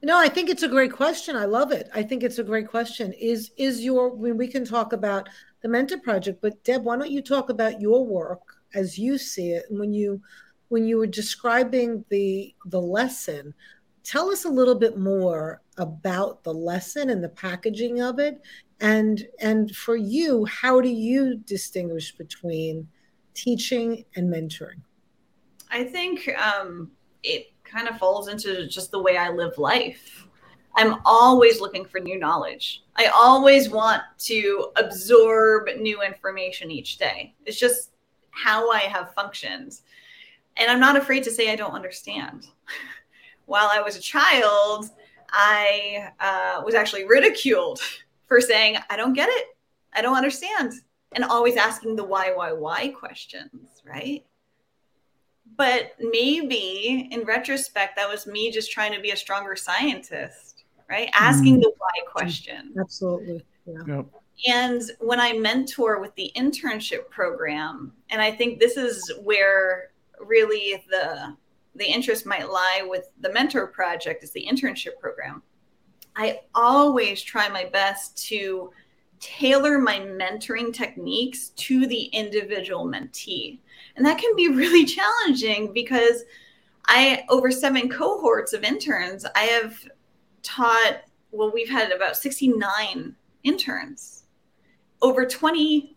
no 0.02 0.18
i 0.18 0.28
think 0.28 0.50
it's 0.50 0.64
a 0.64 0.68
great 0.68 0.92
question. 0.92 1.36
I 1.36 1.46
love 1.46 1.72
it. 1.72 1.90
I 1.94 2.04
think 2.04 2.24
it's 2.24 2.40
a 2.40 2.44
great 2.44 2.68
question. 2.68 3.14
Is 3.14 3.52
is 3.58 3.84
your 3.84 4.10
when 4.10 4.38
we 4.38 4.48
can 4.48 4.66
talk 4.66 4.94
about 4.94 5.30
the 5.62 5.70
mentor 5.70 6.00
project 6.00 6.42
but 6.42 6.64
deb 6.64 6.84
why 6.84 6.98
don't 6.98 7.12
you 7.12 7.22
talk 7.22 7.50
about 7.50 7.82
your 7.82 8.06
work 8.06 8.58
as 8.74 8.98
you 8.98 9.18
see 9.18 9.52
it? 9.52 9.66
And 9.70 9.80
when 9.80 9.94
you 9.94 10.22
when 10.70 10.86
you 10.86 10.98
were 10.98 11.08
describing 11.08 12.06
the 12.10 12.56
the 12.66 12.82
lesson 12.82 13.54
tell 14.04 14.30
us 14.32 14.46
a 14.46 14.50
little 14.50 14.76
bit 14.76 14.98
more 14.98 15.62
about 15.78 16.44
the 16.44 16.54
lesson 16.54 17.10
and 17.10 17.24
the 17.24 17.30
packaging 17.30 18.02
of 18.02 18.20
it. 18.20 18.42
And 18.80 19.28
and 19.40 19.76
for 19.76 19.96
you 19.96 20.46
how 20.46 20.82
do 20.82 20.90
you 20.90 21.36
distinguish 21.36 22.16
between 22.16 22.88
teaching 23.34 24.06
and 24.16 24.32
mentoring? 24.32 24.82
I 25.70 25.84
think 25.86 26.30
um, 26.38 26.92
it 27.24 27.51
kind 27.72 27.88
of 27.88 27.98
falls 27.98 28.28
into 28.28 28.68
just 28.68 28.92
the 28.92 29.02
way 29.02 29.18
i 29.18 29.30
live 29.30 29.58
life 29.58 30.28
i'm 30.76 31.02
always 31.06 31.62
looking 31.62 31.86
for 31.86 32.00
new 32.00 32.20
knowledge 32.20 32.84
i 32.96 33.06
always 33.08 33.70
want 33.70 34.02
to 34.18 34.72
absorb 34.76 35.68
new 35.80 36.02
information 36.02 36.72
each 36.72 36.98
day 36.98 37.34
it's 37.46 37.60
just 37.60 37.92
how 38.32 38.72
i 38.72 38.80
have 38.80 39.14
functioned 39.14 39.80
and 40.58 40.70
i'm 40.70 40.80
not 40.80 40.96
afraid 40.96 41.24
to 41.24 41.32
say 41.32 41.52
i 41.52 41.56
don't 41.56 41.74
understand 41.74 42.48
while 43.52 43.70
I 43.70 43.82
was 43.82 43.98
a 43.98 44.02
child, 44.02 44.90
I 45.30 46.10
uh, 46.22 46.62
was 46.64 46.74
actually 46.74 47.06
ridiculed 47.06 47.82
for 48.28 48.40
saying, 48.40 48.78
I 48.90 48.96
don't 48.96 49.14
get 49.14 49.28
it. 49.30 49.48
I 49.94 50.02
don't 50.02 50.16
understand. 50.16 50.74
And 51.12 51.26
always 51.26 51.58
asking 51.58 51.98
the 51.98 52.04
why, 52.06 52.32
why, 52.34 52.54
why 52.54 52.88
questions, 52.88 53.82
right? 53.86 54.26
But 55.58 55.94
maybe 56.00 57.10
in 57.12 57.24
retrospect, 57.24 57.96
that 57.96 58.10
was 58.10 58.26
me 58.26 58.52
just 58.52 58.72
trying 58.72 58.94
to 58.94 59.02
be 59.02 59.12
a 59.12 59.18
stronger 59.18 59.56
scientist, 59.56 60.64
right? 60.90 61.10
Asking 61.14 61.58
mm. 61.58 61.62
the 61.62 61.74
why 61.78 62.12
question. 62.12 62.74
Absolutely. 62.80 63.46
Yeah. 63.66 63.96
Yep. 63.96 64.06
And 64.48 64.82
when 65.00 65.20
I 65.20 65.34
mentor 65.34 66.00
with 66.00 66.16
the 66.16 66.32
internship 66.36 67.10
program, 67.10 67.92
and 68.10 68.22
I 68.22 68.32
think 68.32 68.60
this 68.60 68.78
is 68.78 69.12
where 69.24 69.92
really 70.20 70.84
the 70.90 71.36
the 71.76 71.86
interest 71.86 72.26
might 72.26 72.50
lie 72.50 72.86
with 72.88 73.10
the 73.22 73.32
mentor 73.32 73.68
project 73.68 74.24
is 74.24 74.32
the 74.32 74.46
internship 74.46 75.00
program 75.00 75.42
i 76.16 76.40
always 76.54 77.22
try 77.22 77.48
my 77.50 77.66
best 77.66 78.18
to 78.18 78.72
tailor 79.20 79.78
my 79.78 80.00
mentoring 80.00 80.74
techniques 80.74 81.50
to 81.50 81.86
the 81.88 82.06
individual 82.06 82.86
mentee 82.86 83.60
and 83.96 84.06
that 84.06 84.18
can 84.18 84.36
be 84.36 84.48
really 84.54 84.86
challenging 84.86 85.74
because 85.74 86.24
i 86.88 87.24
over 87.30 87.52
seven 87.52 87.90
cohorts 87.90 88.54
of 88.54 88.64
interns 88.64 89.26
i 89.36 89.44
have 89.44 89.76
taught 90.44 91.02
well 91.32 91.52
we've 91.54 91.70
had 91.70 91.92
about 91.92 92.18
69 92.18 93.16
interns 93.44 94.24
over 95.02 95.26
20 95.26 95.96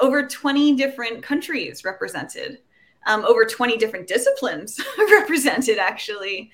over 0.00 0.26
20 0.26 0.76
different 0.76 1.22
countries 1.22 1.84
represented 1.84 2.58
um, 3.06 3.24
over 3.24 3.44
20 3.44 3.76
different 3.76 4.06
disciplines 4.06 4.80
represented, 4.98 5.78
actually. 5.78 6.50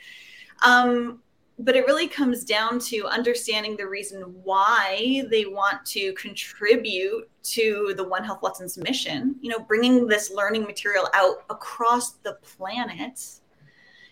Um, 0.64 1.22
but 1.60 1.76
it 1.76 1.86
really 1.86 2.08
comes 2.08 2.44
down 2.44 2.78
to 2.78 3.06
understanding 3.06 3.76
the 3.76 3.86
reason 3.86 4.20
why 4.42 5.24
they 5.30 5.44
want 5.44 5.84
to 5.86 6.12
contribute 6.14 7.28
to 7.42 7.94
the 7.96 8.04
One 8.04 8.24
Health 8.24 8.42
Lessons 8.42 8.78
mission, 8.78 9.36
you 9.40 9.50
know, 9.50 9.60
bringing 9.60 10.06
this 10.06 10.30
learning 10.30 10.64
material 10.64 11.08
out 11.14 11.44
across 11.50 12.12
the 12.12 12.38
planet 12.42 13.40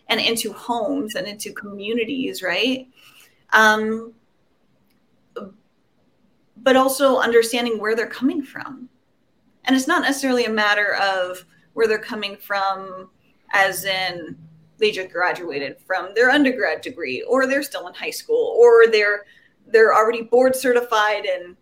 and 0.08 0.20
into 0.20 0.52
homes 0.52 1.14
and 1.14 1.26
into 1.26 1.52
communities, 1.52 2.42
right? 2.42 2.88
Um, 3.52 4.12
but 6.58 6.76
also 6.76 7.18
understanding 7.18 7.78
where 7.78 7.96
they're 7.96 8.06
coming 8.06 8.42
from. 8.42 8.88
And 9.64 9.74
it's 9.76 9.88
not 9.88 10.02
necessarily 10.02 10.44
a 10.44 10.50
matter 10.50 10.94
of, 10.96 11.44
where 11.78 11.86
they're 11.86 11.98
coming 11.98 12.36
from, 12.36 13.08
as 13.52 13.84
in 13.84 14.36
they 14.78 14.90
just 14.90 15.10
graduated 15.10 15.76
from 15.86 16.10
their 16.14 16.30
undergrad 16.30 16.80
degree, 16.80 17.22
or 17.22 17.46
they're 17.46 17.62
still 17.62 17.88
in 17.88 17.94
high 17.94 18.10
school, 18.10 18.56
or 18.58 18.90
they're 18.90 19.24
they're 19.66 19.94
already 19.94 20.22
board 20.22 20.56
certified 20.56 21.26
in 21.26 21.56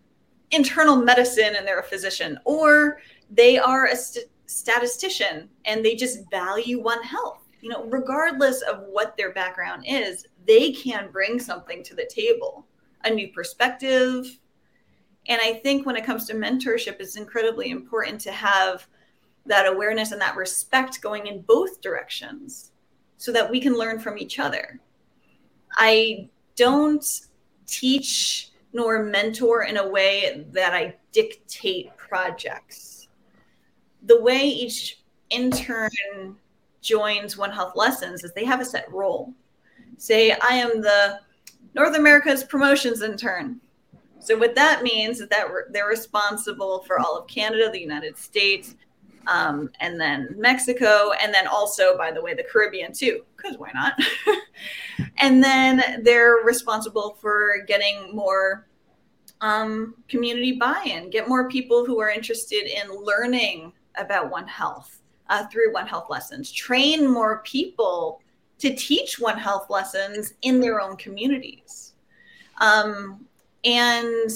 internal 0.53 0.97
medicine 0.97 1.57
and 1.57 1.67
they're 1.67 1.81
a 1.81 1.85
physician, 1.85 2.39
or 2.45 3.01
they 3.31 3.59
are 3.59 3.87
a 3.87 3.97
st- 3.97 4.27
statistician 4.47 5.49
and 5.65 5.85
they 5.85 5.97
just 5.97 6.31
value 6.31 6.81
one 6.81 7.03
health. 7.03 7.43
You 7.61 7.71
know, 7.71 7.85
regardless 7.87 8.63
of 8.63 8.85
what 8.89 9.17
their 9.17 9.33
background 9.33 9.85
is, 9.89 10.27
they 10.47 10.71
can 10.71 11.11
bring 11.11 11.41
something 11.41 11.83
to 11.83 11.97
the 11.97 12.09
table, 12.09 12.65
a 13.05 13.11
new 13.11 13.29
perspective. 13.29 14.39
And 15.27 15.41
I 15.43 15.55
think 15.55 15.85
when 15.85 15.97
it 15.97 16.05
comes 16.05 16.27
to 16.27 16.35
mentorship, 16.35 17.01
it's 17.01 17.17
incredibly 17.17 17.71
important 17.71 18.21
to 18.21 18.31
have 18.31 18.87
that 19.47 19.67
awareness 19.67 20.13
and 20.13 20.21
that 20.21 20.37
respect 20.37 21.03
going 21.03 21.27
in 21.27 21.43
both 21.43 21.81
directions 21.81 22.71
so 23.17 23.33
that 23.33 23.51
we 23.51 23.61
can 23.61 23.77
learn 23.77 23.99
from 23.99 24.19
each 24.19 24.39
other. 24.39 24.81
I 25.77 26.29
don't 26.55 27.05
teach 27.67 28.51
nor 28.73 29.03
mentor 29.03 29.65
in 29.65 29.79
a 29.79 29.89
way 29.89 30.45
that 30.53 30.75
I 30.75 30.97
dictate 31.13 31.97
projects. 31.97 33.09
The 34.03 34.21
way 34.21 34.43
each 34.43 35.01
intern 35.31 35.91
joins 36.83 37.37
One 37.37 37.51
Health 37.51 37.73
Lessons 37.75 38.23
is 38.23 38.33
they 38.33 38.45
have 38.45 38.61
a 38.61 38.65
set 38.65 38.91
role. 38.93 39.33
Say, 39.97 40.33
I 40.33 40.55
am 40.55 40.83
the 40.83 41.21
North 41.75 41.97
America's 41.97 42.45
promotions 42.45 43.03
intern. 43.03 43.61
So, 44.19 44.37
what 44.37 44.55
that 44.57 44.83
means 44.83 45.21
is 45.21 45.29
that 45.29 45.47
they're 45.71 45.89
responsible 45.89 46.83
for 46.83 46.99
all 46.99 47.17
of 47.17 47.27
Canada, 47.29 47.71
the 47.71 47.81
United 47.81 48.19
States, 48.19 48.75
um, 49.27 49.71
and 49.81 50.01
then 50.01 50.35
Mexico, 50.37 51.13
and 51.23 51.35
then 51.35 51.47
also, 51.47 51.97
by 51.97 52.11
the 52.13 52.23
way, 52.23 52.35
the 52.35 52.45
Caribbean 52.45 52.93
too, 52.93 53.25
because 53.37 53.59
why 53.59 53.71
not? 53.75 53.95
and 55.19 55.43
then 55.43 56.03
they're 56.03 56.37
responsible 56.45 57.19
for 57.21 57.65
getting 57.67 58.15
more 58.15 58.67
um, 59.41 59.95
community 60.09 60.53
buy-in, 60.53 61.11
get 61.11 61.29
more 61.29 61.49
people 61.49 61.85
who 61.85 62.01
are 62.01 62.11
interested 62.11 62.67
in 62.67 62.91
learning 62.91 63.73
about 63.99 64.31
One 64.31 64.47
Health 64.47 65.01
uh, 65.29 65.47
through 65.47 65.73
One 65.73 65.87
Health 65.87 66.07
lessons, 66.09 66.53
train 66.53 67.11
more 67.11 67.43
people 67.45 68.21
to 68.59 68.75
teach 68.75 69.19
One 69.19 69.39
Health 69.39 69.69
lessons 69.69 70.35
in 70.43 70.61
their 70.61 70.81
own 70.81 70.97
communities. 70.97 71.95
Um, 72.59 73.27
and 73.65 74.31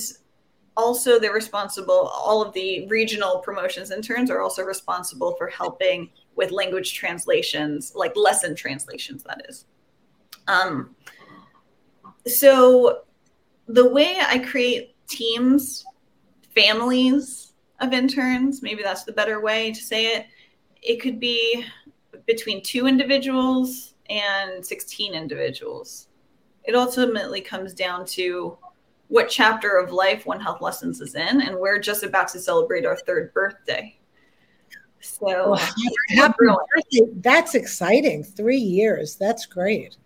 also 0.80 1.18
they're 1.18 1.32
responsible 1.32 2.10
all 2.14 2.42
of 2.42 2.52
the 2.54 2.86
regional 2.88 3.38
promotions 3.38 3.90
interns 3.90 4.30
are 4.30 4.40
also 4.40 4.62
responsible 4.62 5.34
for 5.36 5.46
helping 5.46 6.10
with 6.36 6.50
language 6.50 6.94
translations 6.94 7.92
like 7.94 8.12
lesson 8.16 8.54
translations 8.54 9.22
that 9.22 9.42
is. 9.48 9.66
Um, 10.48 10.96
so 12.26 13.02
the 13.68 13.88
way 13.88 14.18
i 14.26 14.38
create 14.38 14.94
teams 15.06 15.84
families 16.54 17.52
of 17.80 17.92
interns 17.92 18.62
maybe 18.62 18.82
that's 18.82 19.04
the 19.04 19.12
better 19.12 19.40
way 19.40 19.70
to 19.72 19.80
say 19.80 20.06
it 20.06 20.26
it 20.82 21.00
could 21.00 21.20
be 21.20 21.64
between 22.26 22.62
two 22.62 22.86
individuals 22.86 23.94
and 24.08 24.64
16 24.64 25.14
individuals. 25.14 26.08
It 26.64 26.74
ultimately 26.74 27.40
comes 27.40 27.72
down 27.74 28.04
to 28.06 28.58
what 29.10 29.28
chapter 29.28 29.76
of 29.76 29.90
life 29.90 30.24
One 30.24 30.40
Health 30.40 30.62
Lessons 30.62 31.00
is 31.00 31.16
in, 31.16 31.42
and 31.42 31.56
we're 31.56 31.80
just 31.80 32.04
about 32.04 32.28
to 32.28 32.38
celebrate 32.38 32.86
our 32.86 32.96
third 32.96 33.34
birthday. 33.34 33.98
So 35.00 35.50
well, 35.50 35.56
happy 36.10 36.34
birthday. 36.38 37.12
that's 37.16 37.54
exciting. 37.54 38.22
Three 38.22 38.58
years. 38.58 39.16
That's 39.16 39.46
great. 39.46 39.96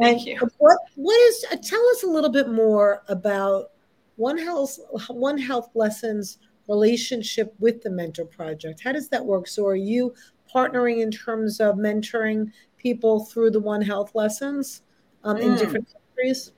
Thank 0.00 0.18
and 0.18 0.26
you. 0.26 0.50
What 0.58 0.78
what 0.96 1.20
is 1.28 1.46
uh, 1.52 1.56
tell 1.62 1.86
us 1.90 2.02
a 2.02 2.08
little 2.08 2.30
bit 2.30 2.48
more 2.48 3.02
about 3.08 3.70
One 4.16 4.36
Health 4.36 4.78
One 5.08 5.38
Health 5.38 5.70
Lessons 5.74 6.38
relationship 6.68 7.54
with 7.60 7.82
the 7.82 7.90
Mentor 7.90 8.24
Project. 8.24 8.80
How 8.82 8.92
does 8.92 9.08
that 9.08 9.24
work? 9.24 9.46
So, 9.46 9.66
are 9.66 9.76
you 9.76 10.14
partnering 10.52 11.00
in 11.00 11.12
terms 11.12 11.60
of 11.60 11.76
mentoring 11.76 12.50
people 12.76 13.24
through 13.26 13.52
the 13.52 13.60
One 13.60 13.82
Health 13.82 14.16
lessons 14.16 14.82
um, 15.22 15.36
mm. 15.36 15.42
in 15.42 15.54
different 15.56 15.86
countries? 15.92 16.52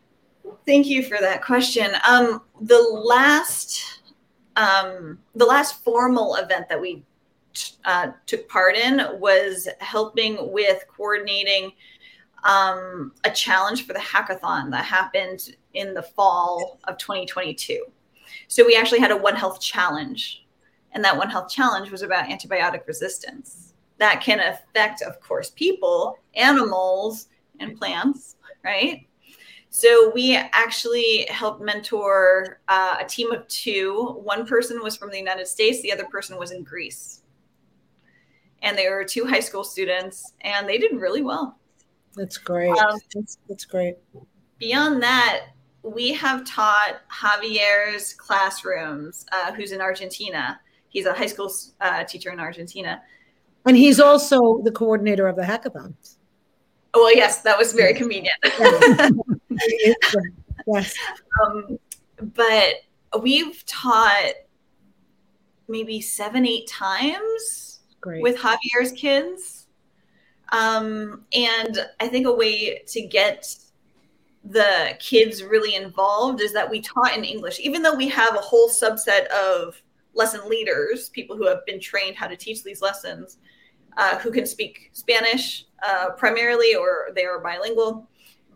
Thank 0.67 0.87
you 0.87 1.03
for 1.03 1.19
that 1.19 1.43
question. 1.43 1.91
Um, 2.09 2.43
the 2.61 2.81
last 2.81 4.03
um, 4.57 5.19
the 5.35 5.47
last 5.47 5.83
formal 5.83 6.35
event 6.37 6.69
that 6.69 6.81
we 6.81 7.03
uh, 7.85 8.09
took 8.27 8.49
part 8.49 8.77
in 8.77 9.01
was 9.19 9.69
helping 9.81 10.53
with 10.53 10.85
coordinating 10.95 11.73
um, 12.45 13.13
a 13.25 13.31
challenge 13.31 13.87
for 13.87 13.93
the 13.93 13.99
hackathon 13.99 14.71
that 14.71 14.85
happened 14.85 15.57
in 15.75 15.95
the 15.95 16.03
fall 16.03 16.79
of 16.85 16.99
2022. 16.99 17.85
So 18.49 18.67
we 18.67 18.77
actually 18.77 19.01
had 19.01 19.11
a 19.11 19.17
One 19.17 19.37
Health 19.37 19.61
challenge, 19.61 20.47
and 20.93 21.05
that 21.05 21.17
One 21.17 21.31
Health 21.31 21.51
challenge 21.51 21.91
was 21.91 22.03
about 22.03 22.29
antibiotic 22.29 22.87
resistance. 22.87 23.75
That 23.99 24.21
can 24.21 24.41
affect, 24.41 25.03
of 25.03 25.21
course, 25.21 25.51
people, 25.51 26.19
animals, 26.35 27.29
and 27.61 27.79
plants, 27.79 28.37
right? 28.65 29.07
So 29.75 30.13
we 30.15 30.37
actually 30.37 31.27
helped 31.31 31.63
mentor 31.63 32.61
uh, 32.69 32.97
a 33.01 33.07
team 33.07 33.33
of 33.33 33.49
two. 33.49 34.19
One 34.23 34.47
person 34.47 34.83
was 34.83 34.99
from 34.99 35.11
the 35.11 35.17
United 35.17 35.49
States, 35.49 35.81
the 35.81 35.91
other 35.91 36.05
person 36.05 36.39
was 36.39 36.51
in 36.51 36.63
Greece. 36.63 37.23
And 38.61 38.77
they 38.77 38.91
were 38.91 39.03
two 39.03 39.25
high 39.25 39.41
school 39.41 39.65
students, 39.65 40.35
and 40.43 40.69
they 40.69 40.77
did 40.77 41.01
really 41.01 41.23
well. 41.23 41.59
That's 42.15 42.37
great. 42.37 42.69
Um, 42.69 42.99
that's, 43.15 43.39
that's 43.49 43.65
great. 43.65 43.97
Beyond 44.59 45.03
that, 45.03 45.47
we 45.83 46.13
have 46.13 46.45
taught 46.45 47.01
Javier's 47.11 48.13
classrooms, 48.13 49.25
uh, 49.33 49.55
who's 49.55 49.73
in 49.73 49.81
Argentina. 49.81 50.61
He's 50.91 51.07
a 51.07 51.15
high 51.15 51.27
school 51.27 51.51
uh, 51.81 52.05
teacher 52.05 52.31
in 52.31 52.41
Argentina. 52.41 53.01
And 53.65 53.79
he's 53.79 54.01
also 54.01 54.61
the 54.65 54.71
coordinator 54.71 55.29
of 55.29 55.37
the 55.37 55.43
hackathons. 55.43 56.19
Oh, 56.95 57.05
well, 57.05 57.17
yes, 57.17 57.41
that 57.41 57.57
was 57.57 57.73
very 57.73 57.95
convenient. 57.95 58.37
yes. 60.67 60.95
Um, 61.45 61.79
but 62.35 62.75
we've 63.21 63.65
taught 63.67 64.35
maybe 65.69 66.01
seven, 66.01 66.47
eight 66.47 66.67
times 66.69 67.81
Great. 68.01 68.23
with 68.23 68.37
Javier's 68.37 68.93
kids. 68.93 69.67
Um, 70.51 71.25
and 71.33 71.89
I 72.01 72.09
think 72.09 72.27
a 72.27 72.33
way 72.33 72.83
to 72.87 73.03
get 73.07 73.57
the 74.45 74.97
kids 74.99 75.43
really 75.43 75.77
involved 75.77 76.41
is 76.41 76.53
that 76.53 76.69
we 76.69 76.81
taught 76.81 77.17
in 77.17 77.25
English, 77.25 77.61
even 77.61 77.83
though 77.83 77.95
we 77.95 78.09
have 78.09 78.35
a 78.35 78.41
whole 78.41 78.69
subset 78.69 79.27
of 79.29 79.81
lesson 80.15 80.49
leaders, 80.49 81.09
people 81.11 81.37
who 81.37 81.47
have 81.47 81.65
been 81.65 81.81
trained 81.81 82.17
how 82.17 82.27
to 82.27 82.37
teach 82.37 82.63
these 82.63 82.83
lessons, 82.83 83.39
uh, 83.97 84.19
who 84.19 84.31
can 84.31 84.45
speak 84.45 84.91
Spanish 84.93 85.67
uh, 85.87 86.11
primarily 86.11 86.75
or 86.75 87.09
they 87.15 87.25
are 87.25 87.41
bilingual 87.41 88.09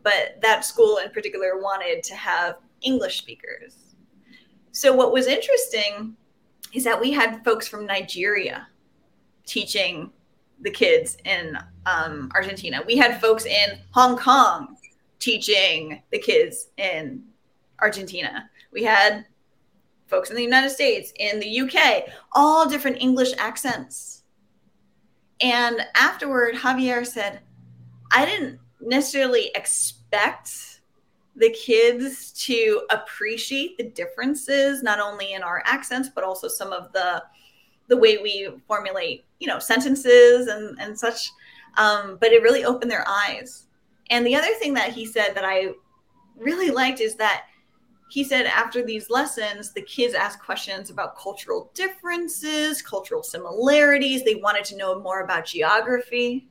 but 0.07 0.41
that 0.41 0.65
school 0.65 0.99
in 0.99 1.11
particular 1.11 1.61
wanted 1.61 2.01
to 2.05 2.15
have 2.15 2.59
English 2.81 3.19
speakers. 3.19 3.97
So, 4.71 4.95
what 4.95 5.13
was 5.13 5.27
interesting 5.27 6.17
is 6.73 6.85
that 6.85 7.01
we 7.01 7.11
had 7.11 7.45
folks 7.45 7.67
from 7.67 7.87
Nigeria 7.87 8.69
teaching 9.47 10.13
the 10.61 10.71
kids 10.71 11.17
in 11.25 11.59
um, 11.87 12.31
Argentina. 12.37 12.85
We 12.87 12.97
had 12.97 13.21
folks 13.21 13.47
in 13.47 13.81
Hong 13.91 14.17
Kong 14.17 14.77
teaching 15.19 16.01
the 16.13 16.21
kids 16.21 16.69
in 16.77 17.25
Argentina. 17.81 18.49
We 18.71 18.85
had 18.85 19.27
folks 20.07 20.31
in 20.31 20.37
the 20.37 20.43
United 20.43 20.71
States, 20.71 21.13
in 21.19 21.41
the 21.41 21.61
UK, 21.63 22.05
all 22.33 22.69
different 22.69 22.99
English 23.01 23.33
accents. 23.39 24.23
And 25.41 25.81
afterward, 25.97 26.55
Javier 26.55 27.05
said, 27.05 27.41
I 28.13 28.25
didn't 28.25 28.61
necessarily 28.81 29.51
expect 29.57 29.96
the 31.37 31.51
kids 31.51 32.33
to 32.33 32.83
appreciate 32.91 33.77
the 33.77 33.85
differences 33.85 34.83
not 34.83 34.99
only 34.99 35.35
in 35.35 35.43
our 35.43 35.63
accents 35.67 36.09
but 36.09 36.25
also 36.25 36.49
some 36.49 36.73
of 36.73 36.93
the 36.93 37.23
the 37.89 37.97
way 37.97 38.17
we 38.19 38.49
formulate 38.67 39.25
you 39.39 39.47
know 39.47 39.59
sentences 39.59 40.49
and 40.49 40.79
and 40.81 40.99
such. 40.99 41.31
Um, 41.79 42.17
but 42.21 42.33
it 42.33 42.43
really 42.43 42.65
opened 42.65 42.91
their 42.91 43.07
eyes. 43.07 43.67
And 44.09 44.27
the 44.27 44.35
other 44.35 44.53
thing 44.55 44.73
that 44.75 44.93
he 44.93 45.05
said 45.05 45.35
that 45.35 45.45
i 45.45 45.69
really 46.37 46.71
liked 46.71 47.01
is 47.01 47.17
that 47.17 47.45
he 48.09 48.23
said 48.23 48.47
after 48.47 48.83
these 48.83 49.11
lessons 49.11 49.73
the 49.73 49.83
kids 49.83 50.15
asked 50.15 50.41
questions 50.43 50.91
about 50.91 51.19
cultural 51.19 51.71
differences 51.75 52.81
cultural 52.81 53.23
similarities. 53.23 54.25
They 54.25 54.37
wanted 54.37 54.65
to 54.67 54.77
know 54.77 55.01
more 55.01 55.21
about 55.21 55.45
geography 55.45 56.49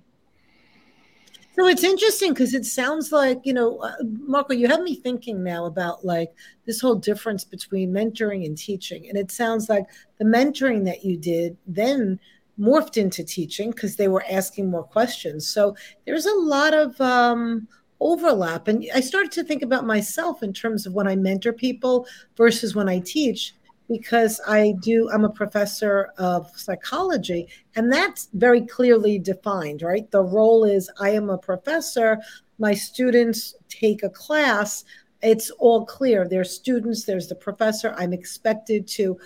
so 1.56 1.68
it's 1.68 1.84
interesting 1.84 2.34
because 2.34 2.54
it 2.54 2.66
sounds 2.66 3.14
like, 3.14 3.40
you 3.44 3.54
know, 3.54 3.78
uh, 3.78 3.94
Marco, 4.20 4.54
you 4.54 4.68
have 4.68 4.82
me 4.82 4.96
thinking 4.96 5.42
now 5.42 5.66
about 5.66 6.04
like 6.04 6.34
this 6.66 6.82
whole 6.82 6.96
difference 6.96 7.46
between 7.46 7.94
mentoring 7.94 8.46
and 8.46 8.58
teaching. 8.58 9.08
And 9.08 9.18
it 9.18 9.32
sounds 9.32 9.70
like 9.70 9.86
the 10.18 10.26
mentoring 10.26 10.84
that 10.86 11.06
you 11.06 11.16
did 11.16 11.56
then 11.66 12.20
morphed 12.60 12.98
into 12.98 13.24
teaching 13.24 13.72
because 13.72 13.96
they 13.96 14.10
were 14.10 14.26
asking 14.30 14.70
more 14.70 14.84
questions. 14.84 15.48
So 15.48 15.76
there's 16.06 16.26
a 16.26 16.36
lot 16.36 16.74
of 16.74 17.00
um, 17.00 17.70
overlap. 18.02 18.68
And 18.68 18.86
I 18.94 19.00
started 19.00 19.32
to 19.34 19.44
think 19.44 19.62
about 19.62 19.86
myself 19.86 20.44
in 20.44 20.52
terms 20.52 20.86
of 20.86 20.94
when 20.94 21.08
I 21.08 21.16
mentor 21.16 21.54
people 21.54 22.06
versus 22.36 22.76
when 22.76 22.90
I 22.90 23.00
teach 23.00 23.54
because 23.88 24.42
I 24.48 24.74
do, 24.82 25.10
I'm 25.14 25.26
a 25.26 25.30
professor 25.30 26.10
of 26.18 26.50
psychology, 26.58 27.48
and 27.76 27.92
that's 27.92 28.30
very 28.34 28.66
clearly 28.66 29.20
defined, 29.20 29.82
right? 29.82 30.10
The 30.12 30.24
role 30.24 30.64
is 30.64 30.90
I 31.00 31.12
am 31.12 31.30
a 31.30 31.38
professor, 31.38 32.18
my 32.58 32.74
students 32.74 33.56
take 33.70 34.04
a 34.04 34.10
class, 34.10 34.86
it's 35.22 35.50
all 35.52 35.86
clear. 35.86 36.28
There's 36.28 36.52
students, 36.52 37.06
there's 37.06 37.28
the 37.28 37.36
professor, 37.36 37.94
I'm 37.98 38.14
expected 38.14 38.88
to 38.90 39.18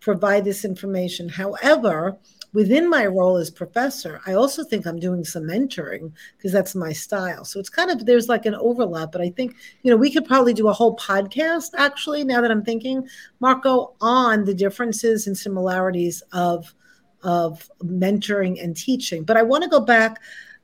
provide 0.00 0.44
this 0.44 0.64
information. 0.64 1.28
However, 1.28 2.18
within 2.52 2.88
my 2.88 3.06
role 3.06 3.36
as 3.36 3.50
professor, 3.50 4.20
I 4.26 4.34
also 4.34 4.64
think 4.64 4.86
I'm 4.86 4.98
doing 4.98 5.24
some 5.24 5.44
mentoring 5.44 6.12
because 6.36 6.52
that's 6.52 6.74
my 6.74 6.92
style. 6.92 7.44
So 7.44 7.60
it's 7.60 7.68
kind 7.68 7.90
of 7.90 8.06
there's 8.06 8.28
like 8.28 8.46
an 8.46 8.54
overlap, 8.54 9.12
but 9.12 9.20
I 9.20 9.30
think 9.30 9.56
you 9.82 9.90
know 9.90 9.96
we 9.96 10.10
could 10.10 10.24
probably 10.24 10.54
do 10.54 10.68
a 10.68 10.72
whole 10.72 10.96
podcast 10.96 11.70
actually. 11.76 12.24
Now 12.24 12.40
that 12.40 12.50
I'm 12.50 12.64
thinking, 12.64 13.06
Marco, 13.40 13.94
on 14.00 14.44
the 14.44 14.54
differences 14.54 15.26
and 15.26 15.36
similarities 15.36 16.22
of 16.32 16.74
of 17.22 17.68
mentoring 17.82 18.62
and 18.62 18.76
teaching. 18.76 19.24
But 19.24 19.36
I 19.36 19.42
want 19.42 19.64
to 19.64 19.70
go 19.70 19.80
back, 19.80 20.20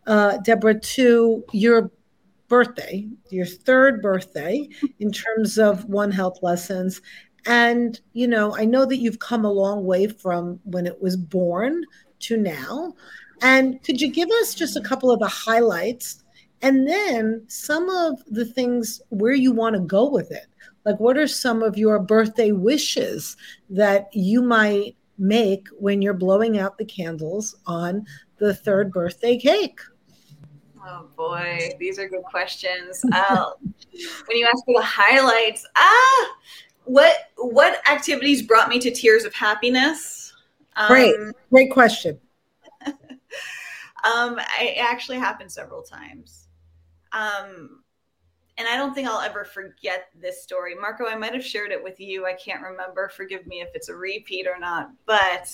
uh, 0.07 0.38
Deborah, 0.38 0.79
to 0.79 1.44
your 1.53 1.90
birthday, 2.49 3.09
your 3.31 3.47
third 3.47 4.03
birthday 4.03 4.68
in 5.01 5.11
terms 5.11 5.59
of 5.59 5.85
One 5.87 6.11
Health 6.11 6.38
lessons. 6.42 7.01
And, 7.47 8.01
you 8.13 8.27
know, 8.27 8.57
I 8.57 8.65
know 8.65 8.87
that 8.87 8.97
you've 8.97 9.19
come 9.19 9.45
a 9.45 9.53
long 9.53 9.85
way 9.85 10.07
from 10.07 10.61
when 10.65 10.87
it 10.87 11.01
was 11.01 11.17
born 11.17 11.85
to 12.21 12.37
now. 12.37 12.95
And 13.43 13.83
could 13.83 14.01
you 14.01 14.11
give 14.11 14.31
us 14.41 14.55
just 14.55 14.77
a 14.77 14.81
couple 14.81 15.11
of 15.11 15.21
the 15.21 15.29
highlights 15.29 16.25
and 16.63 16.89
then 16.89 17.45
some 17.49 17.91
of 17.91 18.23
the 18.27 18.47
things 18.47 19.03
where 19.11 19.35
you 19.35 19.53
want 19.53 19.75
to 19.75 19.81
go 19.81 20.09
with 20.09 20.31
it? 20.31 20.47
Like, 20.85 21.01
what 21.01 21.19
are 21.19 21.27
some 21.27 21.63
of 21.63 21.77
your 21.77 21.99
birthday 21.99 22.53
wishes 22.53 23.37
that 23.71 24.09
you 24.13 24.43
might 24.43 24.97
make 25.19 25.69
when 25.79 26.03
you're 26.03 26.15
blowing 26.15 26.59
out 26.59 26.79
the 26.79 26.85
candles 26.85 27.57
on 27.67 28.07
the 28.39 28.55
third 28.55 28.93
birthday 28.93 29.39
cake? 29.39 29.81
Oh 30.87 31.09
boy, 31.17 31.71
these 31.79 31.99
are 31.99 32.09
good 32.09 32.25
questions. 32.25 33.03
Uh, 33.13 33.47
when 34.27 34.37
you 34.37 34.47
ask 34.47 34.65
for 34.67 34.75
the 34.75 34.85
highlights, 34.85 35.67
ah, 35.77 36.31
what 36.85 37.31
what 37.37 37.87
activities 37.88 38.42
brought 38.42 38.68
me 38.68 38.79
to 38.79 38.90
tears 38.90 39.25
of 39.25 39.35
happiness? 39.35 40.33
Great, 40.87 41.14
um, 41.14 41.33
great 41.51 41.70
question. 41.70 42.18
um, 42.87 44.38
it 44.61 44.79
actually 44.79 45.18
happened 45.18 45.51
several 45.51 45.83
times. 45.83 46.49
Um, 47.12 47.85
and 48.57 48.68
I 48.68 48.77
don't 48.77 48.94
think 48.94 49.09
I'll 49.09 49.20
ever 49.20 49.44
forget 49.44 50.09
this 50.20 50.42
story. 50.42 50.75
Marco, 50.75 51.07
I 51.07 51.16
might 51.16 51.35
have 51.35 51.44
shared 51.44 51.73
it 51.73 51.83
with 51.83 51.99
you. 52.01 52.27
I 52.27 52.35
can't 52.35 52.62
remember. 52.62 53.09
Forgive 53.09 53.47
me 53.47 53.61
if 53.61 53.70
it's 53.75 53.88
a 53.88 53.94
repeat 53.94 54.47
or 54.47 54.59
not. 54.59 54.90
But 55.07 55.53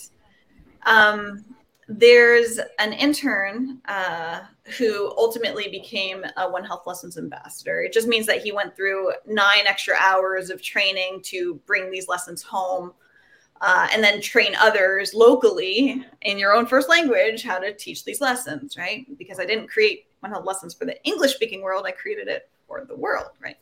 um, 0.85 1.45
there's 1.93 2.61
an 2.79 2.93
intern 2.93 3.81
uh, 3.87 4.43
who 4.79 5.13
ultimately 5.19 5.69
became 5.69 6.25
a 6.37 6.49
One 6.49 6.65
Health 6.65 6.87
Lessons 6.87 7.19
ambassador. 7.19 7.83
It 7.83 7.93
just 7.93 8.07
means 8.07 8.27
that 8.27 8.43
he 8.43 8.53
went 8.53 8.77
through 8.77 9.13
nine 9.27 9.67
extra 9.67 9.97
hours 9.99 10.51
of 10.51 10.63
training 10.63 11.21
to 11.25 11.57
bring 11.67 11.91
these 11.91 12.07
lessons 12.07 12.45
home 12.45 12.93
uh, 13.61 13.89
and 13.93 14.05
then 14.05 14.21
train 14.21 14.55
others 14.55 15.15
locally 15.15 16.07
in 16.23 16.39
your 16.39 16.55
own 16.55 16.65
first 16.65 16.89
language 16.89 17.43
how 17.43 17.59
to 17.59 17.75
teach 17.75 18.05
these 18.05 18.21
lessons, 18.21 18.77
right? 18.77 19.05
Because 19.19 19.41
I 19.41 19.45
didn't 19.45 19.67
create 19.67 20.07
One 20.21 20.31
Health 20.31 20.47
Lessons 20.47 20.73
for 20.73 20.85
the 20.85 21.03
English 21.03 21.35
speaking 21.35 21.61
world, 21.61 21.87
I 21.87 21.91
created 21.91 22.29
it 22.29 22.49
for 22.69 22.85
the 22.85 22.97
world, 22.97 23.31
right? 23.43 23.59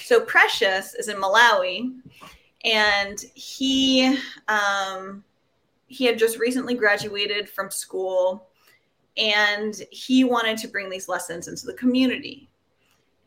So 0.00 0.20
Precious 0.20 0.94
is 0.94 1.06
in 1.06 1.16
Malawi, 1.16 1.92
and 2.64 3.24
he 3.34 4.18
um, 4.48 5.22
he 5.88 6.04
had 6.04 6.18
just 6.18 6.38
recently 6.38 6.74
graduated 6.74 7.48
from 7.48 7.70
school, 7.70 8.48
and 9.16 9.82
he 9.90 10.22
wanted 10.22 10.58
to 10.58 10.68
bring 10.68 10.88
these 10.88 11.08
lessons 11.08 11.48
into 11.48 11.66
the 11.66 11.74
community. 11.74 12.48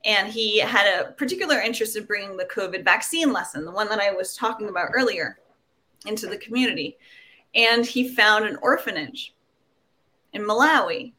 And 0.05 0.29
he 0.29 0.59
had 0.59 0.87
a 0.87 1.11
particular 1.11 1.59
interest 1.59 1.95
in 1.97 2.05
bringing 2.05 2.37
the 2.37 2.45
COVID 2.45 2.83
vaccine 2.83 3.33
lesson, 3.33 3.65
the 3.65 3.71
one 3.71 3.89
that 3.89 3.99
I 3.99 4.11
was 4.11 4.35
talking 4.35 4.69
about 4.69 4.91
earlier, 4.93 5.39
into 6.05 6.27
the 6.27 6.37
community. 6.37 6.97
And 7.53 7.85
he 7.85 8.15
found 8.15 8.45
an 8.45 8.57
orphanage 8.61 9.35
in 10.33 10.43
Malawi. 10.43 11.13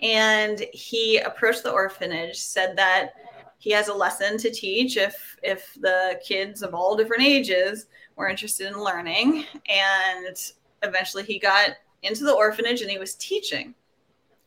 And 0.00 0.64
he 0.72 1.18
approached 1.18 1.64
the 1.64 1.72
orphanage, 1.72 2.38
said 2.38 2.76
that 2.76 3.14
he 3.58 3.70
has 3.70 3.88
a 3.88 3.94
lesson 3.94 4.38
to 4.38 4.50
teach 4.50 4.96
if 4.96 5.36
if 5.42 5.74
the 5.80 6.20
kids 6.24 6.62
of 6.62 6.74
all 6.74 6.96
different 6.96 7.22
ages 7.22 7.86
were 8.16 8.28
interested 8.28 8.66
in 8.66 8.82
learning. 8.82 9.44
And 9.68 10.36
eventually 10.82 11.22
he 11.22 11.38
got 11.38 11.70
into 12.02 12.24
the 12.24 12.34
orphanage 12.34 12.80
and 12.80 12.90
he 12.90 12.98
was 12.98 13.14
teaching. 13.14 13.74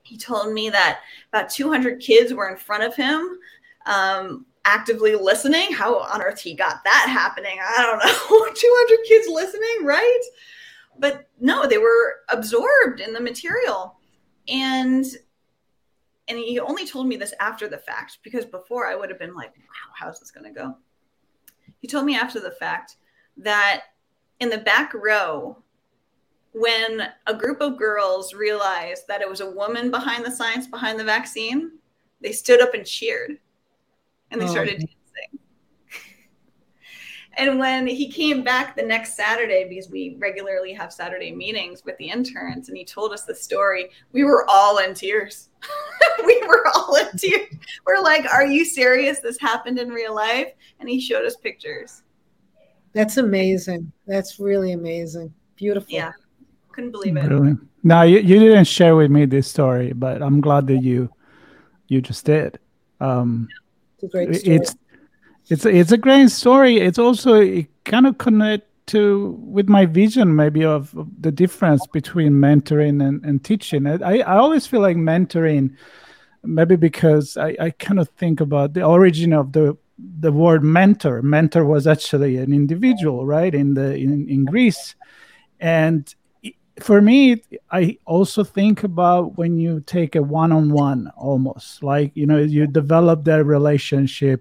He 0.03 0.17
told 0.17 0.53
me 0.53 0.69
that 0.69 1.01
about 1.31 1.49
200 1.49 1.99
kids 1.99 2.33
were 2.33 2.49
in 2.49 2.57
front 2.57 2.83
of 2.83 2.95
him, 2.95 3.37
um, 3.85 4.45
actively 4.65 5.15
listening. 5.15 5.71
How 5.71 5.99
on 5.99 6.21
earth 6.21 6.39
he 6.39 6.55
got 6.55 6.83
that 6.83 7.07
happening? 7.09 7.59
I 7.61 7.83
don't 7.83 7.99
know. 7.99 8.53
200 8.55 9.05
kids 9.07 9.27
listening, 9.29 9.85
right? 9.85 10.21
But 10.97 11.27
no, 11.39 11.67
they 11.67 11.77
were 11.77 12.21
absorbed 12.29 12.99
in 12.99 13.13
the 13.13 13.21
material. 13.21 13.97
And 14.47 15.05
and 16.29 16.37
he 16.37 16.59
only 16.59 16.85
told 16.85 17.07
me 17.07 17.17
this 17.17 17.33
after 17.39 17.67
the 17.67 17.77
fact 17.77 18.19
because 18.23 18.45
before 18.45 18.87
I 18.87 18.95
would 18.95 19.09
have 19.09 19.19
been 19.19 19.35
like, 19.35 19.55
wow, 19.57 19.93
how's 19.95 20.19
this 20.19 20.31
going 20.31 20.45
to 20.45 20.57
go? 20.57 20.75
He 21.79 21.87
told 21.87 22.05
me 22.05 22.15
after 22.15 22.39
the 22.39 22.51
fact 22.51 22.97
that 23.37 23.81
in 24.39 24.49
the 24.49 24.59
back 24.59 24.93
row, 24.93 25.57
when 26.53 27.09
a 27.27 27.33
group 27.33 27.61
of 27.61 27.77
girls 27.77 28.33
realized 28.33 29.07
that 29.07 29.21
it 29.21 29.29
was 29.29 29.41
a 29.41 29.49
woman 29.49 29.91
behind 29.91 30.23
the 30.23 30.31
science 30.31 30.67
behind 30.67 30.99
the 30.99 31.03
vaccine, 31.03 31.71
they 32.21 32.31
stood 32.31 32.61
up 32.61 32.73
and 32.73 32.85
cheered 32.85 33.39
and 34.31 34.39
they 34.39 34.45
oh, 34.45 34.51
started. 34.51 34.87
And 37.37 37.59
when 37.59 37.87
he 37.87 38.11
came 38.11 38.43
back 38.43 38.75
the 38.75 38.83
next 38.83 39.15
Saturday, 39.15 39.67
because 39.69 39.89
we 39.89 40.15
regularly 40.19 40.73
have 40.73 40.91
Saturday 40.91 41.31
meetings 41.31 41.85
with 41.85 41.97
the 41.97 42.09
interns, 42.09 42.69
and 42.69 42.77
he 42.77 42.83
told 42.83 43.13
us 43.13 43.23
the 43.23 43.35
story, 43.35 43.89
we 44.11 44.23
were 44.23 44.45
all 44.49 44.79
in 44.79 44.93
tears. 44.93 45.49
we 46.25 46.41
were 46.47 46.65
all 46.73 46.95
in 46.95 47.17
tears. 47.17 47.53
We're 47.85 48.01
like, 48.01 48.25
Are 48.33 48.45
you 48.45 48.65
serious? 48.65 49.19
This 49.19 49.39
happened 49.39 49.79
in 49.79 49.89
real 49.89 50.15
life? 50.15 50.51
And 50.79 50.89
he 50.89 50.99
showed 50.99 51.25
us 51.25 51.35
pictures. 51.35 52.03
That's 52.93 53.17
amazing. 53.17 53.91
That's 54.07 54.39
really 54.39 54.73
amazing. 54.73 55.33
Beautiful. 55.55 55.93
Yeah. 55.93 56.11
Couldn't 56.71 56.91
believe 56.91 57.15
it. 57.15 57.27
Really? 57.27 57.55
No, 57.83 58.01
you, 58.01 58.19
you 58.19 58.39
didn't 58.39 58.65
share 58.65 58.95
with 58.95 59.11
me 59.11 59.25
this 59.25 59.47
story, 59.47 59.93
but 59.93 60.21
I'm 60.21 60.41
glad 60.41 60.67
that 60.67 60.81
you 60.81 61.09
you 61.87 62.01
just 62.01 62.25
did. 62.25 62.59
Um, 62.99 63.47
it's 63.95 64.03
a 64.03 64.07
great 64.07 64.35
story. 64.35 64.59
It's 65.49 65.65
it's 65.65 65.65
it's 65.65 65.91
a 65.91 65.97
great 65.97 66.29
story. 66.29 66.77
It's 66.77 66.99
also 66.99 67.33
it 67.33 67.67
kind 67.83 68.05
of 68.05 68.17
connect 68.17 68.67
to 68.87 69.37
with 69.41 69.69
my 69.69 69.85
vision 69.85 70.35
maybe 70.35 70.63
of, 70.63 70.95
of 70.95 71.09
the 71.19 71.31
difference 71.31 71.85
between 71.87 72.33
mentoring 72.33 73.07
and, 73.07 73.23
and 73.23 73.43
teaching. 73.43 73.85
I, 73.87 74.19
I 74.19 74.37
always 74.37 74.65
feel 74.65 74.81
like 74.81 74.97
mentoring, 74.97 75.75
maybe 76.43 76.75
because 76.75 77.37
I, 77.37 77.55
I 77.59 77.69
kind 77.71 77.99
of 77.99 78.09
think 78.09 78.41
about 78.41 78.73
the 78.73 78.83
origin 78.83 79.33
of 79.33 79.51
the 79.51 79.77
the 80.19 80.31
word 80.31 80.63
mentor 80.63 81.21
mentor 81.21 81.65
was 81.65 81.85
actually 81.85 82.37
an 82.37 82.53
individual 82.53 83.25
right 83.25 83.53
in 83.53 83.73
the 83.73 83.95
in, 83.95 84.29
in 84.29 84.45
greece 84.45 84.95
and 85.59 86.15
for 86.79 87.01
me 87.01 87.43
i 87.71 87.97
also 88.05 88.41
think 88.41 88.83
about 88.83 89.37
when 89.37 89.57
you 89.57 89.81
take 89.81 90.15
a 90.15 90.23
one-on-one 90.23 91.11
almost 91.17 91.83
like 91.83 92.13
you 92.15 92.25
know 92.25 92.37
you 92.37 92.65
develop 92.65 93.25
that 93.25 93.43
relationship 93.43 94.39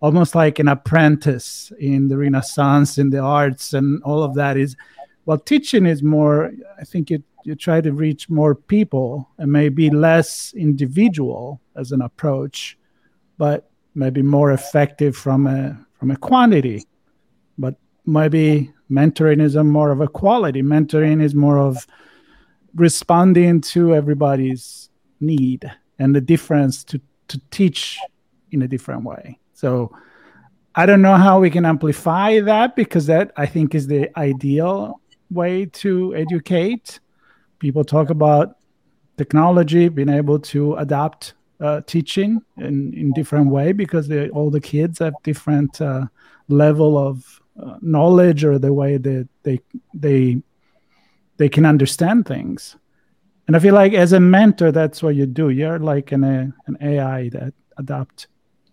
almost 0.00 0.34
like 0.34 0.58
an 0.58 0.68
apprentice 0.68 1.72
in 1.78 2.08
the 2.08 2.16
renaissance 2.16 2.98
in 2.98 3.10
the 3.10 3.18
arts 3.18 3.72
and 3.72 4.02
all 4.02 4.22
of 4.22 4.34
that 4.34 4.56
is 4.56 4.76
well 5.24 5.38
teaching 5.38 5.86
is 5.86 6.02
more 6.02 6.52
i 6.80 6.84
think 6.84 7.10
you 7.10 7.22
you 7.44 7.54
try 7.54 7.80
to 7.80 7.92
reach 7.92 8.28
more 8.28 8.56
people 8.56 9.28
and 9.38 9.52
maybe 9.52 9.88
less 9.88 10.52
individual 10.54 11.60
as 11.76 11.92
an 11.92 12.02
approach 12.02 12.76
but 13.38 13.70
maybe 13.94 14.22
more 14.22 14.52
effective 14.52 15.16
from 15.16 15.46
a 15.46 15.78
from 15.98 16.10
a 16.10 16.16
quantity. 16.16 16.84
But 17.58 17.74
maybe 18.04 18.72
mentoring 18.90 19.42
is 19.42 19.56
a 19.56 19.64
more 19.64 19.90
of 19.90 20.00
a 20.00 20.08
quality. 20.08 20.62
Mentoring 20.62 21.22
is 21.22 21.34
more 21.34 21.58
of 21.58 21.86
responding 22.74 23.62
to 23.62 23.94
everybody's 23.94 24.90
need 25.20 25.70
and 25.98 26.14
the 26.14 26.20
difference 26.20 26.84
to 26.84 27.00
to 27.28 27.40
teach 27.50 27.98
in 28.52 28.62
a 28.62 28.68
different 28.68 29.02
way 29.02 29.38
so 29.56 29.90
i 30.76 30.86
don't 30.86 31.02
know 31.02 31.16
how 31.16 31.40
we 31.40 31.50
can 31.50 31.64
amplify 31.64 32.38
that 32.40 32.76
because 32.76 33.06
that 33.06 33.32
i 33.36 33.46
think 33.46 33.74
is 33.74 33.86
the 33.88 34.04
ideal 34.16 35.00
way 35.30 35.66
to 35.66 36.14
educate. 36.14 37.00
People 37.58 37.84
talk 37.84 38.10
about 38.10 38.56
technology 39.16 39.88
being 39.88 40.08
able 40.08 40.38
to 40.38 40.74
adapt 40.76 41.34
uh, 41.58 41.80
teaching 41.86 42.42
in 42.58 42.92
in 42.92 43.12
different 43.12 43.50
way 43.50 43.72
because 43.72 44.10
all 44.32 44.50
the 44.50 44.60
kids 44.60 44.98
have 44.98 45.14
different 45.22 45.80
uh, 45.80 46.06
level 46.48 46.98
of 46.98 47.40
uh, 47.62 47.78
knowledge 47.80 48.44
or 48.44 48.58
the 48.58 48.72
way 48.72 48.98
that 48.98 49.26
they 49.42 49.58
they 49.94 50.42
they 51.38 51.48
can 51.48 51.64
understand 51.64 52.26
things. 52.26 52.76
And 53.46 53.56
i 53.56 53.58
feel 53.58 53.74
like 53.74 53.94
as 53.94 54.12
a 54.12 54.20
mentor 54.20 54.70
that's 54.70 55.02
what 55.02 55.14
you 55.14 55.26
do. 55.26 55.48
You're 55.48 55.78
like 55.78 56.12
an, 56.12 56.24
a, 56.24 56.52
an 56.66 56.76
ai 56.82 57.30
that 57.30 57.54
adapt 57.78 58.26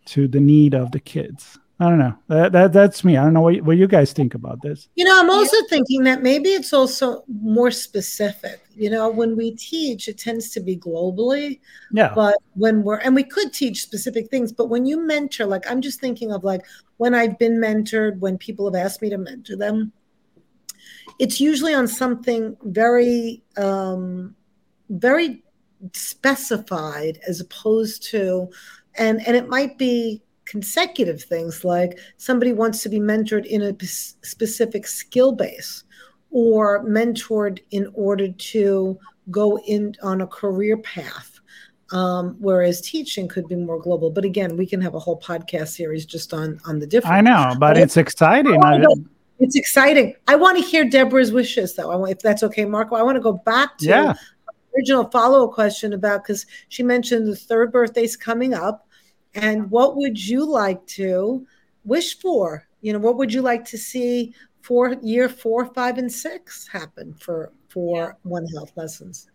to 0.05 0.27
the 0.27 0.39
need 0.39 0.73
of 0.73 0.91
the 0.91 0.99
kids 0.99 1.59
I 1.79 1.89
don't 1.89 1.99
know. 1.99 2.15
That, 2.27 2.51
that 2.51 2.71
that's 2.71 3.03
me. 3.03 3.17
I 3.17 3.23
don't 3.23 3.33
know 3.33 3.41
what, 3.41 3.61
what 3.63 3.77
you 3.77 3.87
guys 3.87 4.13
think 4.13 4.35
about 4.35 4.61
this. 4.61 4.87
You 4.95 5.03
know, 5.03 5.19
I'm 5.19 5.29
also 5.29 5.57
thinking 5.69 6.03
that 6.03 6.21
maybe 6.21 6.49
it's 6.49 6.71
also 6.71 7.23
more 7.27 7.71
specific. 7.71 8.61
You 8.75 8.89
know, 8.89 9.09
when 9.09 9.35
we 9.35 9.51
teach, 9.55 10.07
it 10.07 10.19
tends 10.19 10.51
to 10.51 10.61
be 10.61 10.77
globally. 10.77 11.59
Yeah. 11.91 12.13
But 12.15 12.37
when 12.53 12.83
we're 12.83 12.99
and 12.99 13.15
we 13.15 13.23
could 13.23 13.51
teach 13.53 13.81
specific 13.81 14.29
things, 14.29 14.53
but 14.53 14.69
when 14.69 14.85
you 14.85 15.05
mentor, 15.05 15.45
like 15.45 15.69
I'm 15.69 15.81
just 15.81 15.99
thinking 15.99 16.31
of 16.31 16.43
like 16.43 16.61
when 16.97 17.15
I've 17.15 17.39
been 17.39 17.57
mentored, 17.57 18.19
when 18.19 18.37
people 18.37 18.71
have 18.71 18.81
asked 18.81 19.01
me 19.01 19.09
to 19.09 19.17
mentor 19.17 19.57
them, 19.57 19.91
it's 21.19 21.41
usually 21.41 21.73
on 21.73 21.87
something 21.87 22.55
very 22.63 23.43
um 23.57 24.35
very 24.89 25.43
specified 25.91 27.19
as 27.27 27.41
opposed 27.41 28.03
to 28.03 28.49
and 28.97 29.25
and 29.27 29.36
it 29.36 29.49
might 29.49 29.77
be 29.77 30.21
consecutive 30.45 31.23
things 31.23 31.63
like 31.63 31.99
somebody 32.17 32.51
wants 32.51 32.84
to 32.84 32.89
be 32.89 32.99
mentored 32.99 33.45
in 33.45 33.62
a 33.62 33.86
specific 33.86 34.86
skill 34.86 35.32
base 35.32 35.84
or 36.32 36.84
mentored 36.84 37.60
in 37.71 37.89
order 37.93 38.27
to 38.34 38.99
go 39.32 39.58
in 39.60 39.95
on 40.03 40.21
a 40.21 40.27
career 40.27 40.77
path 40.77 41.34
um, 41.93 42.36
whereas 42.39 42.82
teaching 42.82 43.27
could 43.27 43.47
be 43.47 43.56
more 43.56 43.79
global. 43.79 44.10
But 44.10 44.25
again 44.25 44.58
we 44.58 44.65
can 44.65 44.82
have 44.82 44.95
a 44.95 44.99
whole 44.99 45.19
podcast 45.19 45.69
series 45.69 46.06
just 46.06 46.34
on 46.34 46.60
on 46.65 46.79
the 46.79 46.88
difference. 46.88 47.13
I 47.13 47.21
know 47.21 47.56
but 47.60 47.77
it's 47.77 47.97
exciting. 47.97 48.60
It's 49.39 49.56
exciting. 49.56 50.15
I 50.27 50.36
want 50.36 50.58
to 50.58 50.63
hear 50.63 50.86
deborah's 50.86 51.32
wishes 51.32 51.75
though. 51.75 51.91
I 51.91 51.95
want, 51.95 52.12
if 52.12 52.19
that's 52.19 52.43
okay 52.43 52.65
marco 52.65 52.95
i 52.95 53.03
want 53.03 53.15
to 53.15 53.21
go 53.21 53.34
back 53.34 53.77
to 53.79 53.86
yeah. 53.86 54.13
original 54.75 55.10
follow-up 55.10 55.51
question 55.53 55.93
about 55.93 56.23
because 56.23 56.45
she 56.69 56.84
mentioned 56.84 57.27
the 57.27 57.36
third 57.36 57.71
birthday's 57.71 58.15
coming 58.15 58.53
up 58.53 58.83
and 59.36 59.69
what 59.69 59.96
would 59.96 60.24
you 60.24 60.46
like 60.46 60.86
to 60.88 61.46
wish 61.84 62.19
for? 62.19 62.67
You 62.82 62.93
know, 62.93 63.00
what 63.00 63.17
would 63.17 63.34
you 63.34 63.41
like 63.41 63.65
to 63.65 63.78
see 63.78 64.34
for 64.62 64.96
year 65.02 65.28
four, 65.30 65.65
five, 65.74 65.98
and 65.98 66.12
six 66.12 66.67
happen 66.67 67.13
for 67.15 67.52
for 67.69 67.98
yeah. 67.98 68.12
One 68.24 68.46
Health 68.48 68.72
lessons? 68.76 69.30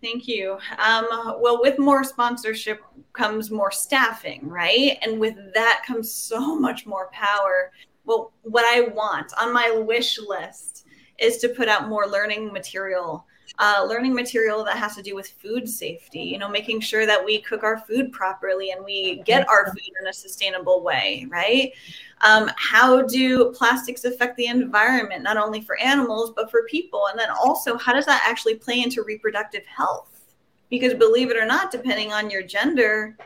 Thank 0.00 0.28
you. 0.28 0.58
Um, 0.78 1.06
well, 1.40 1.60
with 1.60 1.78
more 1.78 2.04
sponsorship 2.04 2.80
comes 3.14 3.50
more 3.50 3.72
staffing, 3.72 4.48
right? 4.48 4.96
And 5.02 5.18
with 5.18 5.34
that 5.54 5.82
comes 5.84 6.12
so 6.12 6.56
much 6.56 6.86
more 6.86 7.10
power. 7.12 7.72
Well, 8.04 8.32
what 8.42 8.64
I 8.64 8.88
want 8.92 9.32
on 9.40 9.52
my 9.52 9.70
wish 9.70 10.18
list 10.20 10.86
is 11.18 11.38
to 11.38 11.48
put 11.48 11.68
out 11.68 11.88
more 11.88 12.06
learning 12.06 12.52
material 12.52 13.26
uh, 13.60 13.84
learning 13.88 14.14
material 14.14 14.62
that 14.64 14.76
has 14.76 14.94
to 14.94 15.02
do 15.02 15.16
with 15.16 15.28
food 15.28 15.68
safety, 15.68 16.20
you 16.20 16.38
know, 16.38 16.48
making 16.48 16.80
sure 16.80 17.06
that 17.06 17.24
we 17.24 17.40
cook 17.40 17.64
our 17.64 17.78
food 17.78 18.12
properly 18.12 18.70
and 18.70 18.84
we 18.84 19.20
get 19.24 19.48
our 19.48 19.66
food 19.66 19.90
in 20.00 20.06
a 20.06 20.12
sustainable 20.12 20.82
way, 20.82 21.26
right? 21.28 21.72
Um, 22.20 22.50
how 22.56 23.02
do 23.02 23.52
plastics 23.52 24.04
affect 24.04 24.36
the 24.36 24.46
environment, 24.46 25.24
not 25.24 25.36
only 25.36 25.60
for 25.60 25.78
animals, 25.80 26.32
but 26.36 26.50
for 26.50 26.64
people? 26.64 27.06
And 27.10 27.18
then 27.18 27.30
also, 27.30 27.76
how 27.76 27.92
does 27.92 28.06
that 28.06 28.22
actually 28.24 28.54
play 28.54 28.80
into 28.80 29.02
reproductive 29.02 29.66
health? 29.66 30.34
Because 30.70 30.94
believe 30.94 31.30
it 31.30 31.36
or 31.36 31.46
not, 31.46 31.72
depending 31.72 32.12
on 32.12 32.30
your 32.30 32.42
gender, 32.42 33.16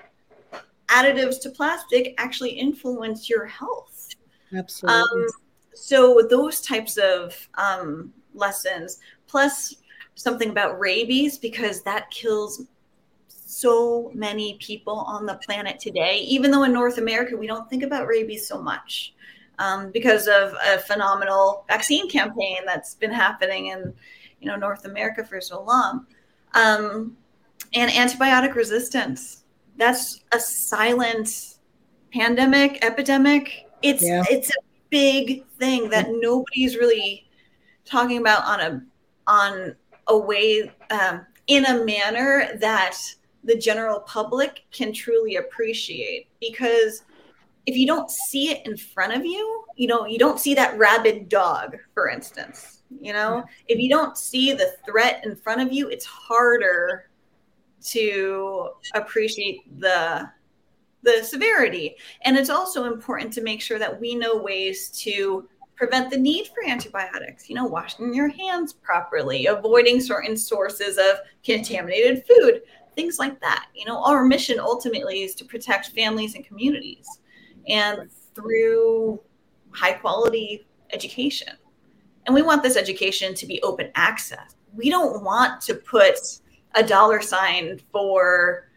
additives 0.88 1.40
to 1.42 1.50
plastic 1.50 2.14
actually 2.18 2.50
influence 2.50 3.28
your 3.28 3.44
health. 3.44 4.08
Absolutely. 4.54 5.00
Um, 5.00 5.28
so 5.74 6.26
those 6.28 6.60
types 6.60 6.96
of 6.96 7.48
um, 7.54 8.12
lessons, 8.34 8.98
plus 9.26 9.74
something 10.14 10.50
about 10.50 10.78
rabies 10.78 11.38
because 11.38 11.82
that 11.82 12.10
kills 12.10 12.62
so 13.28 14.10
many 14.14 14.56
people 14.60 14.98
on 15.00 15.26
the 15.26 15.34
planet 15.36 15.78
today. 15.78 16.18
Even 16.20 16.50
though 16.50 16.62
in 16.62 16.72
North 16.72 16.98
America 16.98 17.36
we 17.36 17.46
don't 17.46 17.68
think 17.68 17.82
about 17.82 18.06
rabies 18.06 18.46
so 18.46 18.60
much 18.60 19.14
um, 19.58 19.90
because 19.90 20.26
of 20.26 20.54
a 20.66 20.78
phenomenal 20.78 21.64
vaccine 21.68 22.08
campaign 22.08 22.58
that's 22.66 22.94
been 22.94 23.12
happening 23.12 23.66
in 23.66 23.92
you 24.40 24.48
know 24.48 24.56
North 24.56 24.84
America 24.84 25.24
for 25.24 25.40
so 25.40 25.62
long, 25.62 26.06
um, 26.54 27.16
and 27.74 27.90
antibiotic 27.90 28.54
resistance. 28.54 29.44
That's 29.76 30.24
a 30.32 30.40
silent 30.40 31.58
pandemic, 32.12 32.84
epidemic. 32.84 33.66
It's 33.82 34.02
yeah. 34.02 34.24
it's 34.28 34.50
a 34.50 34.60
big 34.90 35.46
thing 35.58 35.88
that 35.90 36.08
nobody's 36.10 36.76
really 36.76 37.26
talking 37.84 38.18
about 38.18 38.44
on 38.44 38.60
a 38.60 38.82
on 39.26 39.76
a 40.08 40.18
way 40.18 40.70
um, 40.90 41.26
in 41.46 41.64
a 41.66 41.84
manner 41.84 42.56
that 42.58 42.96
the 43.44 43.56
general 43.56 44.00
public 44.00 44.64
can 44.70 44.92
truly 44.92 45.36
appreciate. 45.36 46.28
Because 46.40 47.04
if 47.66 47.76
you 47.76 47.86
don't 47.86 48.10
see 48.10 48.50
it 48.50 48.66
in 48.66 48.76
front 48.76 49.12
of 49.12 49.24
you 49.24 49.64
you 49.76 49.86
know 49.86 50.04
you 50.04 50.18
don't 50.18 50.40
see 50.40 50.52
that 50.52 50.76
rabid 50.76 51.28
dog 51.28 51.76
for 51.94 52.08
instance 52.08 52.82
you 53.00 53.14
know? 53.14 53.42
If 53.68 53.78
you 53.78 53.88
don't 53.88 54.18
see 54.18 54.52
the 54.52 54.74
threat 54.84 55.24
in 55.24 55.34
front 55.34 55.62
of 55.62 55.72
you 55.72 55.88
it's 55.88 56.04
harder 56.04 57.08
to 57.84 58.70
appreciate 58.94 59.80
the 59.80 60.28
the 61.02 61.22
severity. 61.24 61.96
And 62.22 62.36
it's 62.36 62.50
also 62.50 62.84
important 62.84 63.32
to 63.32 63.42
make 63.42 63.60
sure 63.60 63.78
that 63.78 64.00
we 64.00 64.14
know 64.14 64.36
ways 64.36 64.88
to 65.00 65.48
prevent 65.82 66.10
the 66.10 66.16
need 66.16 66.46
for 66.46 66.64
antibiotics. 66.64 67.48
You 67.48 67.56
know 67.56 67.64
washing 67.64 68.14
your 68.14 68.28
hands 68.28 68.72
properly 68.72 69.46
avoiding 69.46 70.00
certain 70.00 70.36
sources 70.36 70.96
of 70.96 71.18
contaminated 71.42 72.24
food 72.24 72.62
things 72.94 73.18
like 73.18 73.40
that. 73.40 73.66
You 73.74 73.86
know 73.86 74.00
our 74.04 74.24
mission 74.24 74.60
ultimately 74.60 75.24
is 75.24 75.34
to 75.34 75.44
protect 75.44 75.88
families 75.88 76.36
and 76.36 76.46
communities 76.46 77.08
and 77.66 78.08
through 78.32 79.20
high 79.72 79.94
quality 79.94 80.64
education. 80.92 81.52
And 82.26 82.34
we 82.34 82.42
want 82.42 82.62
this 82.62 82.76
education 82.76 83.34
to 83.34 83.44
be 83.44 83.60
open 83.62 83.90
access. 83.96 84.54
We 84.72 84.88
don't 84.88 85.24
want 85.24 85.60
to 85.62 85.74
put 85.74 86.20
a 86.76 86.84
dollar 86.84 87.20
sign 87.20 87.80
for 87.90 88.68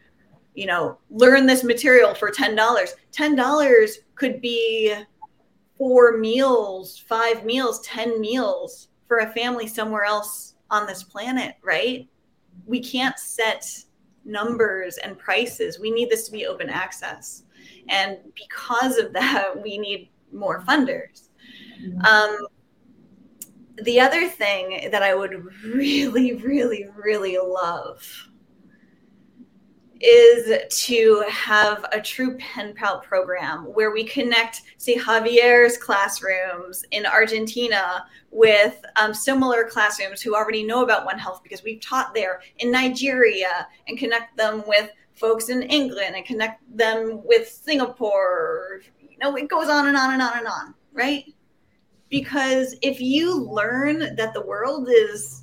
you 0.56 0.66
know 0.66 0.98
learn 1.10 1.46
this 1.46 1.62
material 1.62 2.16
for 2.16 2.32
$10 2.32 2.56
$10 3.12 3.90
could 4.16 4.40
be 4.40 4.92
four 5.76 6.16
meals, 6.16 6.98
five 6.98 7.44
meals, 7.44 7.80
10 7.80 8.20
meals 8.20 8.88
for 9.06 9.18
a 9.18 9.32
family 9.32 9.66
somewhere 9.66 10.04
else 10.04 10.54
on 10.70 10.86
this 10.86 11.02
planet, 11.02 11.56
right? 11.62 12.08
We 12.66 12.80
can't 12.80 13.18
set 13.18 13.66
numbers 14.24 14.98
and 14.98 15.18
prices. 15.18 15.78
We 15.78 15.90
need 15.90 16.10
this 16.10 16.26
to 16.26 16.32
be 16.32 16.46
open 16.46 16.68
access. 16.68 17.44
And 17.88 18.18
because 18.34 18.98
of 18.98 19.12
that, 19.12 19.62
we 19.62 19.78
need 19.78 20.10
more 20.32 20.62
funders. 20.62 21.28
Um, 22.04 22.46
the 23.82 24.00
other 24.00 24.28
thing 24.28 24.88
that 24.90 25.02
I 25.02 25.14
would 25.14 25.44
really, 25.64 26.34
really, 26.34 26.86
really 26.96 27.38
love 27.38 28.02
is 30.00 30.58
to 30.84 31.24
have 31.28 31.84
a 31.92 32.00
true 32.00 32.36
pen 32.36 32.74
pal 32.74 33.00
program 33.00 33.64
where 33.64 33.90
we 33.90 34.04
connect, 34.04 34.62
say, 34.76 34.96
Javier's 34.96 35.78
classrooms 35.78 36.84
in 36.90 37.06
Argentina 37.06 38.06
with 38.30 38.84
um, 38.96 39.14
similar 39.14 39.64
classrooms 39.64 40.20
who 40.20 40.34
already 40.34 40.62
know 40.62 40.82
about 40.82 41.06
One 41.06 41.18
Health 41.18 41.42
because 41.42 41.62
we've 41.62 41.80
taught 41.80 42.14
there 42.14 42.40
in 42.58 42.70
Nigeria 42.70 43.66
and 43.88 43.98
connect 43.98 44.36
them 44.36 44.62
with 44.66 44.90
folks 45.14 45.48
in 45.48 45.62
England 45.62 46.14
and 46.14 46.24
connect 46.24 46.62
them 46.76 47.22
with 47.24 47.48
Singapore. 47.48 48.82
You 49.00 49.16
know, 49.18 49.34
it 49.36 49.48
goes 49.48 49.68
on 49.68 49.88
and 49.88 49.96
on 49.96 50.12
and 50.12 50.22
on 50.22 50.38
and 50.38 50.46
on, 50.46 50.74
right? 50.92 51.24
Because 52.10 52.76
if 52.82 53.00
you 53.00 53.34
learn 53.34 54.14
that 54.16 54.34
the 54.34 54.42
world 54.42 54.88
is 54.90 55.42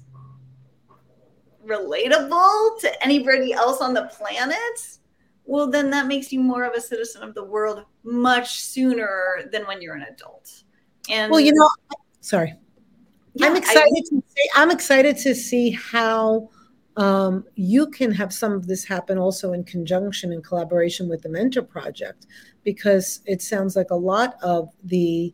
relatable 1.65 2.79
to 2.79 3.03
anybody 3.03 3.53
else 3.53 3.81
on 3.81 3.93
the 3.93 4.03
planet, 4.03 4.97
well, 5.45 5.69
then 5.69 5.89
that 5.89 6.07
makes 6.07 6.31
you 6.31 6.39
more 6.39 6.63
of 6.63 6.73
a 6.73 6.81
citizen 6.81 7.23
of 7.23 7.35
the 7.35 7.43
world 7.43 7.83
much 8.03 8.61
sooner 8.61 9.49
than 9.51 9.65
when 9.67 9.81
you're 9.81 9.95
an 9.95 10.03
adult. 10.03 10.63
And 11.09 11.31
well, 11.31 11.41
you 11.41 11.53
know, 11.53 11.69
sorry, 12.21 12.53
yeah, 13.33 13.47
I'm 13.47 13.55
excited 13.55 13.93
I, 13.95 13.99
to 14.09 14.23
see. 14.27 14.49
I'm 14.55 14.71
excited 14.71 15.17
to 15.17 15.35
see 15.35 15.71
how 15.71 16.49
um, 16.95 17.43
you 17.55 17.87
can 17.87 18.11
have 18.11 18.33
some 18.33 18.53
of 18.53 18.67
this 18.67 18.85
happen 18.85 19.17
also 19.17 19.53
in 19.53 19.63
conjunction 19.63 20.31
and 20.31 20.43
collaboration 20.43 21.09
with 21.09 21.23
the 21.23 21.29
Mentor 21.29 21.63
Project, 21.63 22.27
because 22.63 23.21
it 23.25 23.41
sounds 23.41 23.75
like 23.75 23.89
a 23.91 23.95
lot 23.95 24.35
of 24.41 24.69
the 24.83 25.33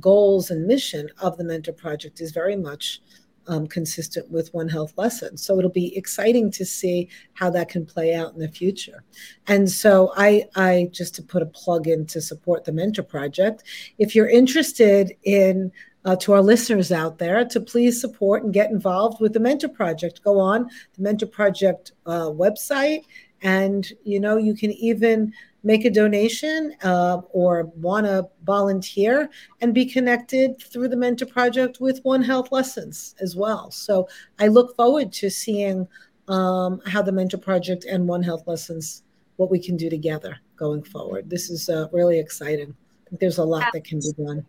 goals 0.00 0.50
and 0.50 0.66
mission 0.66 1.10
of 1.18 1.36
the 1.36 1.44
Mentor 1.44 1.72
Project 1.72 2.22
is 2.22 2.30
very 2.32 2.56
much 2.56 3.02
um, 3.46 3.66
consistent 3.66 4.30
with 4.30 4.52
One 4.54 4.68
Health 4.68 4.94
lessons. 4.96 5.44
So 5.44 5.58
it'll 5.58 5.70
be 5.70 5.96
exciting 5.96 6.50
to 6.52 6.64
see 6.64 7.08
how 7.34 7.50
that 7.50 7.68
can 7.68 7.86
play 7.86 8.14
out 8.14 8.32
in 8.34 8.40
the 8.40 8.48
future. 8.48 9.04
And 9.46 9.70
so 9.70 10.12
I, 10.16 10.44
I 10.54 10.88
just 10.92 11.14
to 11.16 11.22
put 11.22 11.42
a 11.42 11.46
plug 11.46 11.88
in 11.88 12.06
to 12.06 12.20
support 12.20 12.64
the 12.64 12.72
Mentor 12.72 13.02
Project. 13.02 13.64
If 13.98 14.14
you're 14.14 14.28
interested 14.28 15.12
in 15.24 15.72
uh, 16.04 16.16
to 16.16 16.32
our 16.32 16.42
listeners 16.42 16.90
out 16.90 17.18
there 17.18 17.44
to 17.44 17.60
please 17.60 18.00
support 18.00 18.42
and 18.42 18.52
get 18.52 18.70
involved 18.70 19.20
with 19.20 19.32
the 19.32 19.40
Mentor 19.40 19.68
Project. 19.68 20.22
Go 20.24 20.38
on 20.38 20.68
the 20.94 21.02
Mentor 21.02 21.26
Project 21.26 21.92
uh, 22.06 22.26
website, 22.26 23.04
and 23.42 23.92
you 24.04 24.20
know 24.20 24.36
you 24.36 24.54
can 24.54 24.72
even 24.72 25.32
make 25.64 25.84
a 25.84 25.90
donation 25.90 26.74
uh, 26.82 27.20
or 27.30 27.64
want 27.76 28.06
to 28.06 28.28
volunteer 28.44 29.30
and 29.60 29.72
be 29.72 29.86
connected 29.86 30.60
through 30.60 30.88
the 30.88 30.96
Mentor 30.96 31.26
Project 31.26 31.80
with 31.80 32.00
One 32.02 32.22
Health 32.22 32.50
Lessons 32.50 33.14
as 33.20 33.36
well. 33.36 33.70
So 33.70 34.08
I 34.40 34.48
look 34.48 34.74
forward 34.76 35.12
to 35.14 35.30
seeing 35.30 35.86
um, 36.28 36.80
how 36.86 37.02
the 37.02 37.12
Mentor 37.12 37.38
Project 37.38 37.84
and 37.84 38.08
One 38.08 38.22
Health 38.22 38.44
Lessons, 38.46 39.04
what 39.36 39.50
we 39.50 39.58
can 39.58 39.76
do 39.76 39.88
together 39.88 40.36
going 40.56 40.82
forward. 40.82 41.30
This 41.30 41.50
is 41.50 41.68
uh, 41.68 41.88
really 41.92 42.18
exciting. 42.18 42.74
I 43.06 43.10
think 43.10 43.20
there's 43.20 43.38
a 43.38 43.44
lot 43.44 43.72
that 43.72 43.84
can 43.84 44.00
be 44.00 44.12
done. 44.24 44.44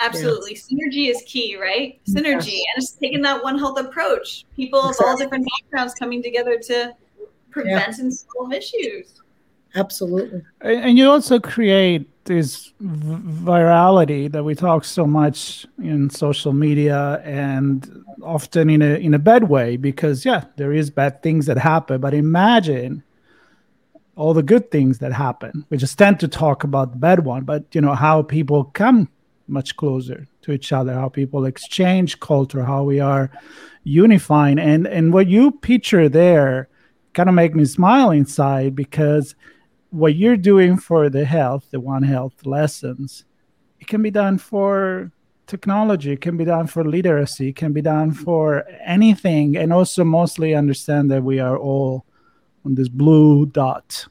Absolutely. 0.00 0.54
Yeah. 0.54 0.76
Synergy 0.78 1.10
is 1.10 1.22
key, 1.26 1.56
right? 1.56 2.00
Synergy. 2.08 2.58
Yes. 2.58 2.66
And 2.74 2.82
it's 2.82 2.92
taking 2.92 3.22
that 3.22 3.42
One 3.42 3.58
Health 3.58 3.78
approach. 3.78 4.44
People 4.56 4.80
exactly. 4.80 5.04
of 5.04 5.10
all 5.10 5.16
different 5.16 5.46
backgrounds 5.60 5.94
coming 5.94 6.22
together 6.22 6.58
to 6.58 6.92
prevent 7.52 7.96
yeah. 7.98 8.02
and 8.02 8.12
solve 8.12 8.52
issues. 8.52 9.22
Absolutely. 9.74 10.42
And 10.60 10.98
you 10.98 11.10
also 11.10 11.40
create 11.40 12.08
this 12.24 12.72
virality 12.82 14.30
that 14.30 14.44
we 14.44 14.54
talk 14.54 14.84
so 14.84 15.06
much 15.06 15.66
in 15.82 16.10
social 16.10 16.52
media 16.52 17.20
and 17.24 18.04
often 18.22 18.70
in 18.70 18.82
a 18.82 18.94
in 18.94 19.14
a 19.14 19.18
bad 19.18 19.48
way 19.48 19.76
because 19.76 20.24
yeah, 20.24 20.44
there 20.56 20.72
is 20.72 20.90
bad 20.90 21.22
things 21.22 21.46
that 21.46 21.58
happen, 21.58 22.00
but 22.00 22.14
imagine 22.14 23.02
all 24.14 24.34
the 24.34 24.42
good 24.42 24.70
things 24.70 24.98
that 24.98 25.12
happen. 25.12 25.64
We 25.70 25.78
just 25.78 25.98
tend 25.98 26.20
to 26.20 26.28
talk 26.28 26.64
about 26.64 26.92
the 26.92 26.98
bad 26.98 27.24
one, 27.24 27.44
but 27.44 27.64
you 27.72 27.80
know 27.80 27.94
how 27.94 28.22
people 28.22 28.64
come 28.64 29.08
much 29.48 29.76
closer 29.76 30.28
to 30.42 30.52
each 30.52 30.72
other, 30.72 30.94
how 30.94 31.08
people 31.08 31.46
exchange 31.46 32.20
culture, 32.20 32.62
how 32.62 32.84
we 32.84 33.00
are 33.00 33.30
unifying 33.84 34.58
and 34.58 34.86
and 34.86 35.12
what 35.12 35.26
you 35.26 35.50
picture 35.50 36.08
there 36.08 36.68
kind 37.14 37.28
of 37.28 37.34
make 37.34 37.54
me 37.54 37.64
smile 37.64 38.10
inside 38.10 38.74
because 38.74 39.34
what 39.90 40.16
you're 40.16 40.36
doing 40.36 40.76
for 40.76 41.10
the 41.10 41.24
health, 41.24 41.68
the 41.70 41.80
One 41.80 42.02
Health 42.02 42.46
lessons, 42.46 43.24
it 43.78 43.86
can 43.86 44.02
be 44.02 44.10
done 44.10 44.38
for 44.38 45.12
technology, 45.46 46.12
it 46.12 46.20
can 46.20 46.36
be 46.36 46.44
done 46.44 46.66
for 46.66 46.84
literacy, 46.84 47.48
it 47.48 47.56
can 47.56 47.72
be 47.72 47.82
done 47.82 48.12
for 48.12 48.64
anything, 48.84 49.56
and 49.56 49.72
also 49.72 50.04
mostly 50.04 50.54
understand 50.54 51.10
that 51.10 51.22
we 51.22 51.40
are 51.40 51.58
all 51.58 52.06
on 52.64 52.74
this 52.74 52.88
blue 52.88 53.46
dot 53.46 54.06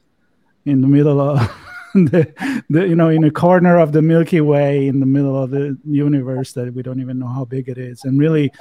in 0.66 0.80
the 0.80 0.86
middle 0.86 1.20
of 1.20 1.38
the, 1.94 2.62
the 2.70 2.86
you 2.86 2.94
know 2.94 3.08
in 3.08 3.24
a 3.24 3.30
corner 3.30 3.78
of 3.78 3.92
the 3.92 4.02
Milky 4.02 4.40
Way 4.40 4.86
in 4.86 5.00
the 5.00 5.06
middle 5.06 5.42
of 5.42 5.50
the 5.50 5.76
universe 5.84 6.52
that 6.52 6.72
we 6.74 6.82
don't 6.82 7.00
even 7.00 7.18
know 7.18 7.26
how 7.26 7.44
big 7.44 7.68
it 7.68 7.78
is, 7.78 8.04
and 8.04 8.20
really, 8.20 8.52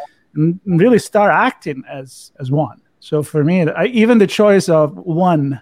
really 0.66 1.00
start 1.00 1.32
acting 1.32 1.84
as 1.88 2.32
as 2.40 2.50
one. 2.50 2.82
So 3.02 3.24
for 3.24 3.44
me, 3.44 3.68
I, 3.68 3.88
even 3.88 4.20
the 4.20 4.28
choice 4.28 4.70
of 4.70 4.96
one 4.96 5.60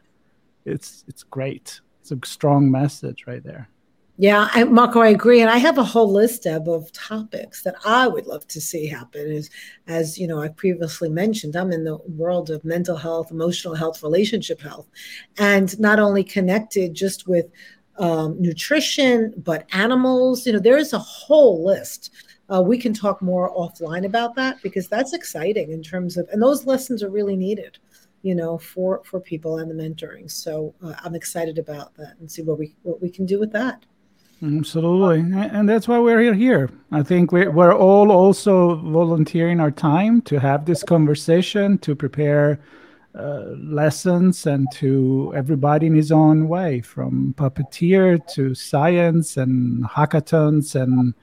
it's 0.65 1.04
it's 1.08 1.23
great. 1.23 1.82
It's 2.02 2.12
a 2.12 2.19
strong 2.23 2.69
message 2.69 3.25
right 3.25 3.43
there. 3.43 3.69
Yeah, 4.17 4.49
I, 4.52 4.65
Marco, 4.65 4.99
I 4.99 5.08
agree, 5.08 5.39
and 5.39 5.49
I 5.49 5.60
have 5.60 5.78
a 5.78 5.84
whole 5.84 6.12
list 6.12 6.45
of, 6.45 6.67
of 6.67 6.91
topics 6.91 7.63
that 7.63 7.75
I 7.86 8.06
would 8.06 8.28
love 8.28 8.45
to 8.47 8.60
see 8.60 8.86
happen. 8.86 9.32
Is 9.32 9.49
as 9.88 10.17
you 10.17 10.28
know, 10.28 10.41
I 10.41 10.49
previously 10.49 11.10
mentioned, 11.10 11.56
I'm 11.56 11.71
in 11.71 11.86
the 11.86 11.97
world 12.10 12.49
of 12.49 12.65
mental 12.65 12.97
health, 12.97 13.32
emotional 13.32 13.75
health, 13.75 14.04
relationship 14.04 14.62
health, 14.62 14.89
and 15.38 15.80
not 15.80 15.99
only 15.99 16.23
connected 16.23 16.93
just 16.93 17.28
with 17.28 17.45
um, 17.97 18.36
nutrition, 18.41 19.34
but 19.38 19.65
animals. 19.71 20.45
You 20.45 20.54
know, 20.54 20.60
there 20.60 20.78
is 20.78 20.91
a 20.91 20.99
whole 20.99 21.65
list. 21.65 22.12
Uh, 22.49 22.62
we 22.62 22.77
can 22.77 22.93
talk 22.93 23.21
more 23.21 23.53
offline 23.55 24.05
about 24.05 24.35
that 24.35 24.62
because 24.63 24.88
that's 24.88 25.13
exciting 25.13 25.71
in 25.71 25.83
terms 25.83 26.17
of, 26.17 26.27
and 26.31 26.41
those 26.41 26.65
lessons 26.65 27.03
are 27.03 27.09
really 27.09 27.35
needed 27.35 27.77
you 28.21 28.35
know 28.35 28.57
for 28.57 29.01
for 29.05 29.19
people 29.19 29.59
and 29.59 29.71
the 29.71 29.83
mentoring 29.83 30.29
so 30.29 30.75
uh, 30.83 30.93
i'm 31.05 31.15
excited 31.15 31.57
about 31.57 31.95
that 31.95 32.15
and 32.19 32.29
see 32.29 32.41
what 32.41 32.59
we 32.59 32.75
what 32.83 33.01
we 33.01 33.09
can 33.09 33.25
do 33.25 33.39
with 33.39 33.51
that 33.51 33.85
Absolutely. 34.41 35.19
And 35.38 35.67
that's 35.67 35.88
why 35.88 35.99
we're 35.99 36.21
here 36.21 36.33
here. 36.33 36.69
I 36.91 37.03
think 37.03 37.33
we're, 37.33 37.51
we're 37.51 37.75
all 37.75 38.09
also 38.09 38.75
volunteering 38.75 39.59
our 39.59 39.71
time 39.71 40.21
to 40.23 40.39
have 40.39 40.65
this 40.65 40.81
conversation, 40.81 41.77
to 41.79 41.93
prepare 41.93 42.62
uh, 43.15 43.47
lessons, 43.57 44.47
and 44.47 44.65
to 44.75 45.33
everybody 45.35 45.88
in 45.88 45.95
his 45.95 46.12
own 46.12 46.47
way, 46.47 46.79
from 46.79 47.33
puppeteer 47.38 48.25
to 48.35 48.55
science 48.55 49.35
and 49.35 49.83
hackathons 49.83 50.73
and 50.73 51.13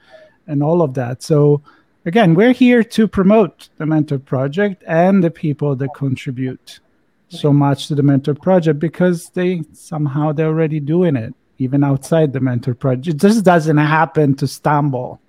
and 0.47 0.63
all 0.63 0.81
of 0.81 0.93
that. 0.95 1.23
So 1.23 1.61
again, 2.05 2.33
we're 2.33 2.53
here 2.53 2.83
to 2.83 3.07
promote 3.07 3.69
the 3.77 3.85
Mentor 3.85 4.19
Project 4.19 4.83
and 4.87 5.23
the 5.23 5.31
people 5.31 5.75
that 5.75 5.93
contribute 5.93 6.79
so 7.29 7.51
much 7.51 7.87
to 7.87 7.95
the 7.95 8.03
Mentor 8.03 8.33
Project 8.33 8.79
because 8.79 9.29
they 9.31 9.63
somehow 9.73 10.31
they're 10.31 10.47
already 10.47 10.79
doing 10.79 11.15
it 11.15 11.33
even 11.59 11.83
outside 11.83 12.33
the 12.33 12.39
mentor 12.39 12.73
project. 12.73 13.07
It 13.07 13.17
just 13.17 13.43
doesn't 13.43 13.77
happen 13.77 14.35
to 14.35 14.47
stumble 14.47 15.19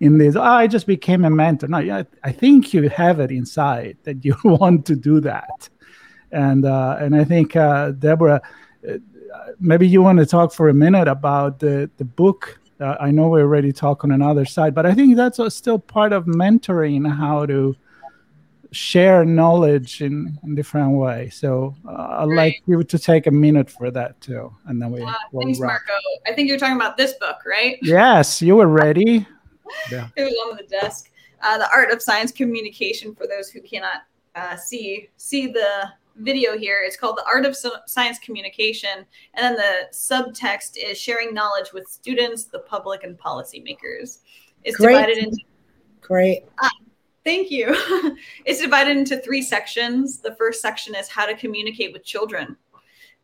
in 0.00 0.18
this. 0.18 0.36
Oh, 0.36 0.42
I 0.42 0.66
just 0.66 0.86
became 0.86 1.24
a 1.24 1.30
mentor. 1.30 1.68
No, 1.68 2.04
I 2.22 2.32
think 2.32 2.72
you 2.72 2.88
have 2.88 3.20
it 3.20 3.30
inside 3.30 3.96
that 4.04 4.24
you 4.24 4.36
want 4.44 4.86
to 4.86 4.96
do 4.96 5.20
that, 5.20 5.68
and 6.32 6.64
uh, 6.64 6.96
and 7.00 7.14
I 7.14 7.24
think 7.24 7.56
uh, 7.56 7.92
Deborah, 7.92 8.40
uh, 8.88 8.92
maybe 9.58 9.86
you 9.86 10.02
want 10.02 10.18
to 10.18 10.26
talk 10.26 10.52
for 10.52 10.68
a 10.68 10.74
minute 10.74 11.08
about 11.08 11.60
the 11.60 11.90
the 11.96 12.04
book. 12.04 12.58
Uh, 12.80 12.96
I 13.00 13.10
know 13.10 13.28
we 13.28 13.40
already 13.40 13.72
talked 13.72 14.04
on 14.04 14.10
another 14.10 14.44
side, 14.44 14.74
but 14.74 14.86
I 14.86 14.94
think 14.94 15.16
that's 15.16 15.40
still 15.54 15.78
part 15.78 16.12
of 16.12 16.24
mentoring 16.24 17.10
how 17.10 17.46
to 17.46 17.76
share 18.72 19.24
knowledge 19.24 20.00
in, 20.00 20.38
in 20.44 20.54
different 20.54 20.92
ways. 20.92 21.34
So 21.34 21.74
uh, 21.88 22.18
I'd 22.20 22.28
like 22.28 22.62
you 22.66 22.82
to 22.82 22.98
take 22.98 23.26
a 23.26 23.30
minute 23.30 23.68
for 23.68 23.90
that 23.90 24.20
too, 24.20 24.54
and 24.66 24.80
then 24.80 24.92
we. 24.92 25.02
Uh, 25.02 25.12
we'll 25.32 25.44
thanks, 25.44 25.58
wrap. 25.58 25.82
Marco. 25.88 26.00
I 26.26 26.32
think 26.32 26.48
you're 26.48 26.58
talking 26.58 26.76
about 26.76 26.96
this 26.96 27.14
book, 27.14 27.38
right? 27.46 27.78
Yes, 27.82 28.40
you 28.40 28.56
were 28.56 28.68
ready. 28.68 29.26
yeah. 29.90 30.08
It 30.16 30.22
was 30.22 30.34
on 30.46 30.56
the 30.56 30.64
desk. 30.64 31.10
Uh, 31.42 31.58
the 31.58 31.70
art 31.72 31.90
of 31.90 32.02
science 32.02 32.32
communication. 32.32 33.14
For 33.14 33.26
those 33.26 33.50
who 33.50 33.60
cannot 33.60 34.02
uh, 34.34 34.56
see 34.56 35.08
see 35.16 35.48
the 35.48 35.90
video 36.20 36.56
here, 36.56 36.80
it's 36.84 36.96
called 36.96 37.16
the 37.16 37.26
art 37.26 37.44
of 37.44 37.56
science 37.86 38.18
communication, 38.18 39.04
and 39.34 39.44
then 39.44 39.54
the 39.54 39.88
subtext 39.92 40.76
is 40.76 40.98
sharing 40.98 41.34
knowledge 41.34 41.72
with 41.72 41.86
students, 41.88 42.44
the 42.44 42.60
public, 42.60 43.04
and 43.04 43.18
policymakers. 43.18 44.20
It's 44.64 44.76
Great. 44.76 44.94
divided 44.94 45.18
into 45.18 45.38
Great. 46.00 46.44
Uh, 46.58 46.68
Thank 47.24 47.50
you. 47.50 47.66
it's 48.46 48.62
divided 48.62 48.96
into 48.96 49.18
three 49.18 49.42
sections. 49.42 50.18
The 50.18 50.34
first 50.36 50.62
section 50.62 50.94
is 50.94 51.08
how 51.08 51.26
to 51.26 51.36
communicate 51.36 51.92
with 51.92 52.02
children, 52.02 52.56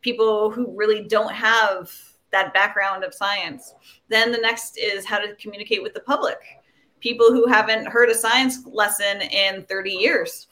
people 0.01 0.51
who 0.51 0.75
really 0.75 1.03
don't 1.03 1.33
have 1.33 1.91
that 2.31 2.53
background 2.53 3.03
of 3.03 3.13
science. 3.13 3.73
Then 4.09 4.31
the 4.31 4.37
next 4.37 4.77
is 4.77 5.05
how 5.05 5.17
to 5.17 5.35
communicate 5.35 5.81
with 5.81 5.93
the 5.93 6.01
public, 6.01 6.37
people 6.99 7.27
who 7.27 7.47
haven't 7.47 7.87
heard 7.87 8.09
a 8.09 8.15
science 8.15 8.65
lesson 8.65 9.21
in 9.21 9.65
30 9.65 9.91
years. 9.91 10.47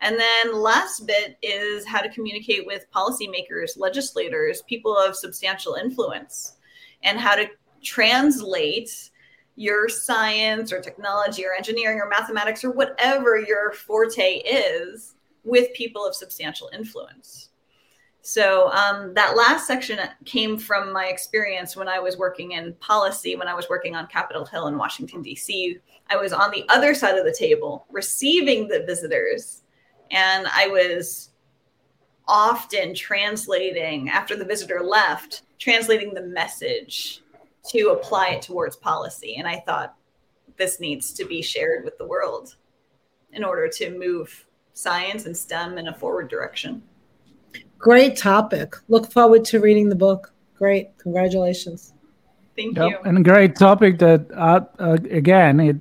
And 0.00 0.18
then 0.18 0.54
last 0.54 1.06
bit 1.06 1.36
is 1.42 1.86
how 1.86 2.00
to 2.00 2.08
communicate 2.08 2.66
with 2.66 2.90
policymakers, 2.90 3.78
legislators, 3.78 4.62
people 4.62 4.96
of 4.96 5.14
substantial 5.14 5.74
influence, 5.74 6.56
and 7.02 7.18
how 7.18 7.34
to 7.34 7.48
translate 7.82 9.10
your 9.56 9.88
science 9.88 10.72
or 10.72 10.80
technology 10.80 11.44
or 11.44 11.52
engineering 11.52 12.00
or 12.00 12.08
mathematics 12.08 12.64
or 12.64 12.70
whatever 12.70 13.38
your 13.38 13.72
forte 13.72 14.38
is 14.38 15.14
with 15.44 15.72
people 15.74 16.06
of 16.06 16.14
substantial 16.14 16.70
influence. 16.72 17.50
So 18.22 18.70
um, 18.72 19.14
that 19.14 19.36
last 19.36 19.66
section 19.66 19.98
came 20.24 20.58
from 20.58 20.92
my 20.92 21.06
experience 21.06 21.74
when 21.74 21.88
I 21.88 21.98
was 21.98 22.18
working 22.18 22.52
in 22.52 22.74
policy, 22.74 23.34
when 23.34 23.48
I 23.48 23.54
was 23.54 23.68
working 23.68 23.96
on 23.96 24.06
Capitol 24.08 24.44
Hill 24.44 24.66
in 24.66 24.76
Washington, 24.76 25.22
D.C. 25.22 25.78
I 26.10 26.16
was 26.16 26.32
on 26.32 26.50
the 26.50 26.64
other 26.68 26.94
side 26.94 27.18
of 27.18 27.24
the 27.24 27.34
table 27.36 27.86
receiving 27.90 28.68
the 28.68 28.84
visitors, 28.86 29.62
and 30.10 30.46
I 30.52 30.68
was 30.68 31.30
often 32.26 32.94
translating 32.94 34.08
after 34.08 34.36
the 34.36 34.44
visitor 34.44 34.80
left, 34.82 35.42
translating 35.58 36.14
the 36.14 36.22
message 36.22 37.22
to 37.68 37.90
apply 37.90 38.28
it 38.28 38.42
towards 38.42 38.76
policy. 38.76 39.36
And 39.36 39.46
I 39.46 39.60
thought 39.60 39.94
this 40.56 40.80
needs 40.80 41.12
to 41.14 41.24
be 41.24 41.42
shared 41.42 41.84
with 41.84 41.98
the 41.98 42.06
world 42.06 42.56
in 43.32 43.44
order 43.44 43.68
to 43.68 43.98
move 43.98 44.46
science 44.74 45.26
and 45.26 45.36
STEM 45.36 45.78
in 45.78 45.88
a 45.88 45.94
forward 45.94 46.28
direction. 46.28 46.82
Great 47.78 48.16
topic. 48.16 48.76
Look 48.88 49.10
forward 49.10 49.44
to 49.46 49.60
reading 49.60 49.88
the 49.88 49.96
book. 49.96 50.32
Great. 50.56 50.96
Congratulations. 50.98 51.94
Thank 52.56 52.76
yep. 52.76 52.90
you. 52.90 52.98
And 53.04 53.24
great 53.24 53.56
topic 53.56 53.98
that, 53.98 54.30
uh, 54.32 54.60
uh, 54.78 54.98
again, 55.10 55.60
it 55.60 55.76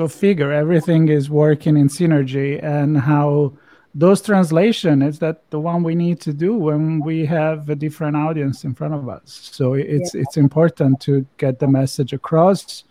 go 0.00 0.08
figure, 0.08 0.52
everything 0.52 1.08
is 1.08 1.28
working 1.28 1.76
in 1.76 1.88
synergy. 1.88 2.62
And 2.62 2.98
how 2.98 3.52
those 3.94 4.22
translation 4.22 5.02
is 5.02 5.18
that 5.18 5.36
the 5.50 5.60
one 5.60 5.82
we 5.82 5.94
need 5.94 6.20
to 6.20 6.32
do 6.32 6.56
when 6.56 7.00
we 7.00 7.26
have 7.26 7.68
a 7.68 7.74
different 7.74 8.16
audience 8.16 8.64
in 8.64 8.72
front 8.74 8.94
of 8.94 9.08
us. 9.08 9.50
So 9.52 9.74
it's 9.74 10.14
yeah. 10.14 10.22
it's 10.22 10.36
important 10.36 11.00
to 11.06 11.26
get 11.36 11.58
the 11.58 11.66
message 11.66 12.12
across 12.12 12.84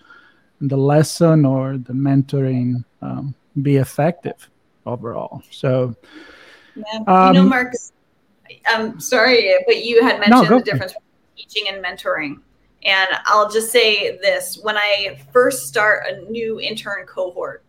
the 0.62 0.78
lesson 0.78 1.46
or 1.46 1.78
the 1.78 1.94
mentoring 1.94 2.84
um, 3.02 3.34
be 3.62 3.78
effective 3.78 4.50
overall. 4.86 5.42
So 5.52 5.96
yeah. 6.76 6.84
Um, 7.08 7.36
you 7.36 7.42
know 7.42 7.50
mark 7.50 7.74
i'm 8.68 9.00
sorry 9.00 9.54
but 9.68 9.84
you 9.84 10.02
had 10.02 10.20
mentioned 10.20 10.50
no, 10.50 10.58
the 10.58 10.64
difference 10.64 10.94
between 10.94 11.36
teaching 11.38 11.66
and 11.70 11.84
mentoring 11.84 12.40
and 12.84 13.10
i'll 13.26 13.50
just 13.50 13.72
say 13.72 14.18
this 14.18 14.60
when 14.62 14.78
i 14.78 15.20
first 15.32 15.68
start 15.68 16.04
a 16.08 16.32
new 16.32 16.60
intern 16.60 17.06
cohort 17.06 17.64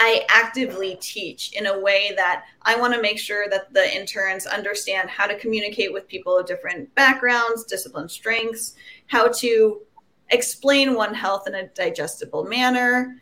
I 0.00 0.24
actively 0.28 0.96
teach 1.00 1.52
in 1.54 1.66
a 1.66 1.80
way 1.80 2.12
that 2.14 2.44
I 2.62 2.76
want 2.76 2.94
to 2.94 3.02
make 3.02 3.18
sure 3.18 3.48
that 3.50 3.72
the 3.74 3.96
interns 3.96 4.46
understand 4.46 5.10
how 5.10 5.26
to 5.26 5.36
communicate 5.36 5.92
with 5.92 6.06
people 6.06 6.38
of 6.38 6.46
different 6.46 6.94
backgrounds, 6.94 7.64
discipline 7.64 8.08
strengths, 8.08 8.74
how 9.08 9.26
to 9.40 9.80
explain 10.30 10.94
One 10.94 11.14
Health 11.14 11.48
in 11.48 11.56
a 11.56 11.66
digestible 11.68 12.44
manner, 12.44 13.20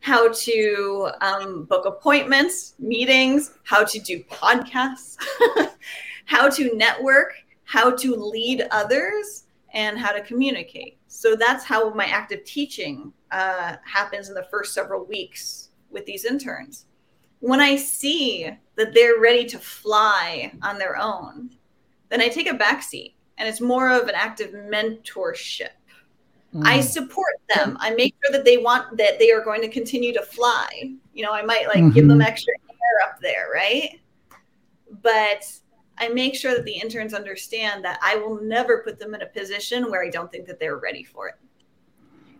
how 0.00 0.30
to 0.30 1.10
um, 1.22 1.64
book 1.64 1.86
appointments, 1.86 2.74
meetings, 2.78 3.52
how 3.64 3.82
to 3.84 3.98
do 3.98 4.22
podcasts, 4.24 5.16
how 6.26 6.50
to 6.50 6.76
network, 6.76 7.32
how 7.64 7.90
to 7.96 8.14
lead 8.14 8.66
others, 8.70 9.44
and 9.74 9.98
how 9.98 10.12
to 10.12 10.22
communicate. 10.22 10.98
So 11.08 11.36
that's 11.36 11.64
how 11.64 11.92
my 11.94 12.06
active 12.06 12.44
teaching 12.44 13.12
uh, 13.30 13.76
happens 13.84 14.28
in 14.28 14.34
the 14.34 14.46
first 14.50 14.74
several 14.74 15.04
weeks 15.04 15.70
with 15.90 16.06
these 16.06 16.24
interns. 16.24 16.86
When 17.40 17.60
I 17.60 17.76
see 17.76 18.50
that 18.76 18.94
they're 18.94 19.20
ready 19.20 19.44
to 19.46 19.58
fly 19.58 20.52
on 20.62 20.78
their 20.78 20.96
own, 20.96 21.50
then 22.08 22.20
I 22.20 22.28
take 22.28 22.50
a 22.50 22.54
backseat 22.54 23.12
and 23.36 23.48
it's 23.48 23.60
more 23.60 23.90
of 23.90 24.08
an 24.08 24.14
active 24.14 24.52
mentorship. 24.52 25.70
Mm. 26.54 26.66
I 26.66 26.80
support 26.80 27.34
them. 27.54 27.76
I 27.80 27.90
make 27.90 28.14
sure 28.24 28.32
that 28.32 28.44
they 28.44 28.56
want 28.56 28.96
that 28.96 29.18
they 29.18 29.30
are 29.30 29.44
going 29.44 29.60
to 29.60 29.68
continue 29.68 30.12
to 30.14 30.22
fly. 30.22 30.94
You 31.12 31.24
know, 31.24 31.32
I 31.32 31.42
might 31.42 31.66
like 31.66 31.78
mm-hmm. 31.78 31.90
give 31.90 32.08
them 32.08 32.18
mm-hmm. 32.18 32.28
extra 32.28 32.54
air 32.70 33.08
up 33.08 33.20
there, 33.20 33.48
right? 33.52 34.00
But 35.02 35.44
I 36.00 36.08
make 36.08 36.34
sure 36.34 36.54
that 36.54 36.64
the 36.64 36.78
interns 36.78 37.14
understand 37.14 37.84
that 37.84 37.98
I 38.02 38.16
will 38.16 38.40
never 38.42 38.82
put 38.82 38.98
them 38.98 39.14
in 39.14 39.22
a 39.22 39.26
position 39.26 39.90
where 39.90 40.04
I 40.04 40.10
don't 40.10 40.30
think 40.30 40.46
that 40.46 40.58
they're 40.58 40.78
ready 40.78 41.04
for 41.04 41.28
it. 41.28 41.34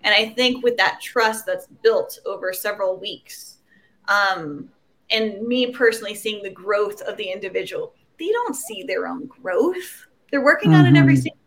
And 0.05 0.15
I 0.15 0.31
think 0.31 0.63
with 0.63 0.77
that 0.77 1.01
trust 1.01 1.47
that's 1.47 1.67
built 1.83 2.19
over 2.25 2.53
several 2.53 2.99
weeks, 2.99 3.57
um, 4.07 4.71
and 5.11 5.47
me 5.47 5.73
personally 5.73 6.15
seeing 6.15 6.43
the 6.43 6.51
growth 6.51 7.01
of 7.03 7.17
the 7.17 7.25
individual, 7.25 7.95
they 8.19 8.29
don't 8.29 8.55
see 8.55 8.83
their 8.83 9.07
own 9.07 9.27
growth. 9.27 10.07
They're 10.31 10.45
working 10.45 10.71
mm-hmm. 10.71 10.87
on 10.87 10.97
it 10.97 10.99
every 10.99 11.15
mm-hmm. 11.15 11.23
single 11.23 11.41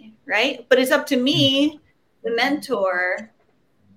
day, 0.00 0.12
right? 0.26 0.66
But 0.68 0.78
it's 0.78 0.90
up 0.90 1.06
to 1.06 1.16
me, 1.16 1.80
the 2.22 2.34
mentor, 2.34 3.30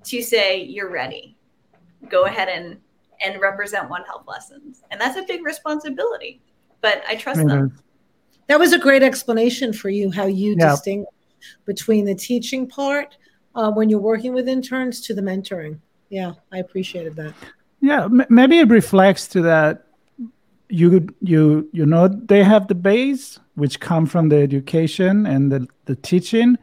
to 0.06 0.22
say, 0.22 0.64
you're 0.64 0.90
ready. 0.90 1.36
Go 2.10 2.26
ahead 2.26 2.48
and 2.48 2.78
and 3.22 3.42
represent 3.42 3.90
One 3.90 4.04
Health 4.04 4.24
lessons. 4.28 4.82
And 4.92 5.00
that's 5.00 5.18
a 5.18 5.24
big 5.24 5.44
responsibility. 5.44 6.42
But 6.82 7.04
I 7.08 7.16
trust 7.16 7.46
them. 7.46 7.78
That 8.48 8.60
was 8.60 8.74
a 8.74 8.80
great 8.80 9.04
explanation 9.04 9.74
for 9.74 9.90
you 9.90 10.10
how 10.12 10.26
you 10.26 10.56
yeah. 10.58 10.72
distinguish 10.72 11.10
between 11.66 12.06
the 12.06 12.16
teaching 12.16 12.68
part 12.68 13.16
uh, 13.56 13.72
when 13.72 13.90
you're 13.90 14.00
working 14.00 14.34
with 14.34 14.48
interns 14.48 15.02
to 15.02 15.14
the 15.14 15.22
mentoring. 15.22 15.80
Yeah, 16.10 16.34
I 16.52 16.58
appreciated 16.58 17.16
that. 17.18 17.34
Yeah, 17.82 18.06
m- 18.06 18.26
maybe 18.30 18.60
it 18.60 18.70
reflects 18.70 19.28
to 19.30 19.42
that 19.44 19.86
you 20.70 21.08
you 21.22 21.68
you 21.74 21.86
know 21.86 22.08
they 22.08 22.44
have 22.44 22.68
the 22.68 22.76
base 22.76 23.40
which 23.56 23.80
come 23.80 24.06
from 24.06 24.30
the 24.30 24.38
education 24.38 25.26
and 25.26 25.52
the, 25.52 25.68
the 25.86 25.96
teaching 25.96 26.58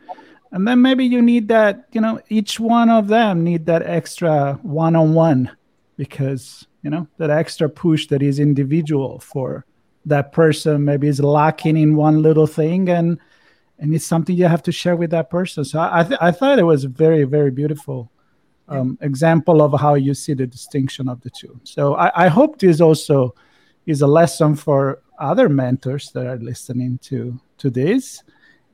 and 0.52 0.66
then 0.66 0.80
maybe 0.80 1.04
you 1.04 1.20
need 1.20 1.48
that 1.48 1.86
you 1.92 2.00
know 2.00 2.20
each 2.28 2.60
one 2.60 2.88
of 2.88 3.08
them 3.08 3.42
need 3.42 3.66
that 3.66 3.82
extra 3.82 4.54
one-on-one 4.62 5.50
because 5.96 6.66
you 6.82 6.90
know 6.90 7.06
that 7.18 7.30
extra 7.30 7.68
push 7.68 8.06
that 8.06 8.22
is 8.22 8.38
individual 8.38 9.18
for 9.18 9.64
that 10.06 10.32
person 10.32 10.84
maybe 10.84 11.08
is 11.08 11.20
lacking 11.20 11.76
in 11.76 11.96
one 11.96 12.22
little 12.22 12.46
thing 12.46 12.88
and 12.88 13.18
and 13.78 13.94
it's 13.94 14.06
something 14.06 14.34
you 14.34 14.46
have 14.46 14.62
to 14.62 14.72
share 14.72 14.96
with 14.96 15.10
that 15.10 15.28
person. 15.28 15.64
So 15.64 15.80
i 15.80 16.02
th- 16.02 16.18
i 16.22 16.30
thought 16.30 16.58
it 16.58 16.64
was 16.64 16.84
a 16.84 16.88
very 16.88 17.24
very 17.24 17.50
beautiful 17.50 18.10
um, 18.68 18.98
example 19.00 19.62
of 19.62 19.78
how 19.78 19.94
you 19.94 20.14
see 20.14 20.34
the 20.34 20.46
distinction 20.46 21.08
of 21.08 21.20
the 21.20 21.30
two. 21.30 21.60
So 21.64 21.94
i, 21.96 22.26
I 22.26 22.28
hope 22.28 22.58
this 22.58 22.80
also 22.80 23.34
is 23.86 24.02
a 24.02 24.06
lesson 24.06 24.56
for 24.56 25.02
other 25.18 25.48
mentors 25.48 26.10
that 26.12 26.26
are 26.26 26.38
listening 26.38 26.98
to 27.02 27.38
to 27.58 27.70
this 27.70 28.22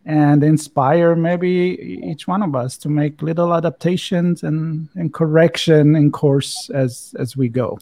and 0.05 0.43
inspire 0.43 1.15
maybe 1.15 1.79
each 2.05 2.27
one 2.27 2.43
of 2.43 2.57
us 2.57 2.77
to 2.77 2.89
make 2.89 3.23
little 3.23 3.55
adaptations 3.55 4.43
and, 4.43 4.89
and 4.97 5.15
correction 5.15 5.95
in 5.95 6.11
course 6.11 6.71
as 6.71 7.15
as 7.19 7.37
we 7.37 7.49
go 7.49 7.79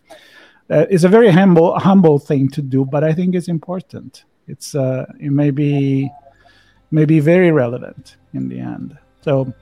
uh, 0.71 0.87
it's 0.91 1.05
a 1.05 1.09
very 1.09 1.31
humble 1.31 1.79
humble 1.79 2.19
thing 2.19 2.49
to 2.49 2.63
do 2.63 2.85
but 2.85 3.03
i 3.05 3.13
think 3.13 3.35
it's 3.35 3.49
important. 3.49 4.25
It's 4.51 4.75
uh, 4.75 5.07
it 5.21 5.31
may 5.31 5.51
be 5.51 6.11
may 6.91 7.05
be 7.05 7.21
very 7.21 7.53
relevant 7.53 8.17
in 8.35 8.49
the 8.49 8.59
end. 8.59 8.99
So 9.21 9.53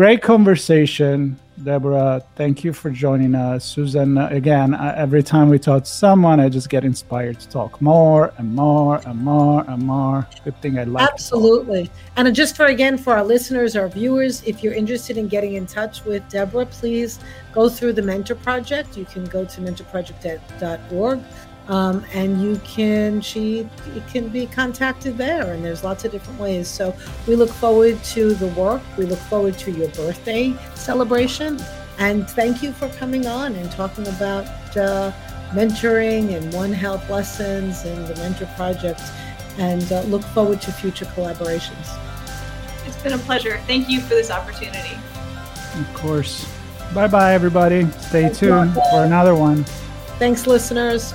great 0.00 0.22
conversation 0.22 1.38
Deborah, 1.62 2.22
thank 2.36 2.64
you 2.64 2.72
for 2.72 2.90
joining 2.90 3.34
us. 3.34 3.64
Susan, 3.64 4.16
uh, 4.16 4.28
again, 4.30 4.74
uh, 4.74 4.94
every 4.96 5.22
time 5.22 5.50
we 5.50 5.58
talk 5.58 5.84
to 5.84 5.90
someone, 5.90 6.40
I 6.40 6.48
just 6.48 6.70
get 6.70 6.84
inspired 6.84 7.38
to 7.40 7.48
talk 7.48 7.82
more 7.82 8.32
and 8.38 8.54
more 8.54 9.00
and 9.06 9.18
more 9.18 9.64
and 9.68 9.82
more. 9.82 10.26
Good 10.44 10.60
thing 10.62 10.78
I 10.78 10.84
like. 10.84 11.06
Absolutely. 11.06 11.90
And 12.16 12.34
just 12.34 12.56
for 12.56 12.66
again, 12.66 12.96
for 12.96 13.12
our 13.14 13.24
listeners, 13.24 13.76
our 13.76 13.88
viewers, 13.88 14.42
if 14.44 14.64
you're 14.64 14.72
interested 14.72 15.18
in 15.18 15.28
getting 15.28 15.54
in 15.54 15.66
touch 15.66 16.04
with 16.04 16.26
Deborah, 16.30 16.66
please 16.66 17.18
go 17.52 17.68
through 17.68 17.92
the 17.92 18.02
Mentor 18.02 18.36
Project. 18.36 18.96
You 18.96 19.04
can 19.04 19.24
go 19.26 19.44
to 19.44 19.60
mentorproject.org. 19.60 21.20
Um, 21.68 22.04
and 22.12 22.42
you 22.42 22.60
can 22.64 23.20
she 23.20 23.68
can 24.10 24.28
be 24.28 24.46
contacted 24.46 25.16
there 25.16 25.52
and 25.52 25.64
there's 25.64 25.84
lots 25.84 26.04
of 26.04 26.10
different 26.10 26.40
ways. 26.40 26.66
So 26.66 26.94
we 27.28 27.36
look 27.36 27.50
forward 27.50 28.02
to 28.04 28.34
the 28.34 28.48
work. 28.48 28.82
We 28.96 29.06
look 29.06 29.18
forward 29.18 29.56
to 29.58 29.70
your 29.70 29.88
birthday 29.90 30.54
celebration. 30.74 31.60
And 31.98 32.28
thank 32.30 32.62
you 32.62 32.72
for 32.72 32.88
coming 32.90 33.26
on 33.26 33.54
and 33.54 33.70
talking 33.70 34.06
about 34.08 34.46
uh, 34.76 35.12
mentoring 35.50 36.34
and 36.34 36.52
one 36.52 36.72
health 36.72 37.08
lessons 37.10 37.84
and 37.84 38.06
the 38.06 38.16
mentor 38.16 38.46
project. 38.56 39.02
And 39.58 39.92
uh, 39.92 40.00
look 40.02 40.22
forward 40.22 40.62
to 40.62 40.72
future 40.72 41.04
collaborations. 41.04 41.96
It's 42.86 43.00
been 43.02 43.12
a 43.12 43.18
pleasure. 43.18 43.58
Thank 43.66 43.88
you 43.88 44.00
for 44.00 44.14
this 44.14 44.30
opportunity. 44.30 44.96
Of 45.78 45.94
course. 45.94 46.50
Bye 46.94 47.06
bye 47.06 47.34
everybody. 47.34 47.88
Stay 48.00 48.30
tuned 48.30 48.74
for 48.74 49.04
another 49.04 49.36
one 49.36 49.64
thanks 50.20 50.46
listeners 50.46 51.14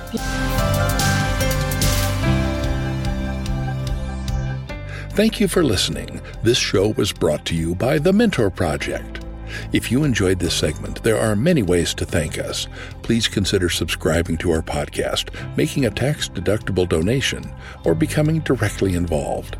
Thank 5.16 5.40
you 5.40 5.48
for 5.48 5.64
listening. 5.64 6.20
This 6.42 6.58
show 6.58 6.90
was 6.90 7.10
brought 7.10 7.46
to 7.46 7.54
you 7.54 7.74
by 7.74 7.98
the 7.98 8.12
Mentor 8.12 8.50
Project. 8.50 9.24
If 9.72 9.90
you 9.90 10.04
enjoyed 10.04 10.38
this 10.38 10.52
segment, 10.52 11.02
there 11.02 11.18
are 11.18 11.34
many 11.34 11.62
ways 11.62 11.94
to 11.94 12.04
thank 12.04 12.38
us. 12.38 12.68
Please 13.00 13.26
consider 13.26 13.70
subscribing 13.70 14.36
to 14.38 14.50
our 14.50 14.60
podcast, 14.60 15.30
making 15.56 15.86
a 15.86 15.90
tax 15.90 16.28
deductible 16.28 16.86
donation, 16.86 17.50
or 17.84 17.94
becoming 17.94 18.40
directly 18.40 18.94
involved. 18.94 19.56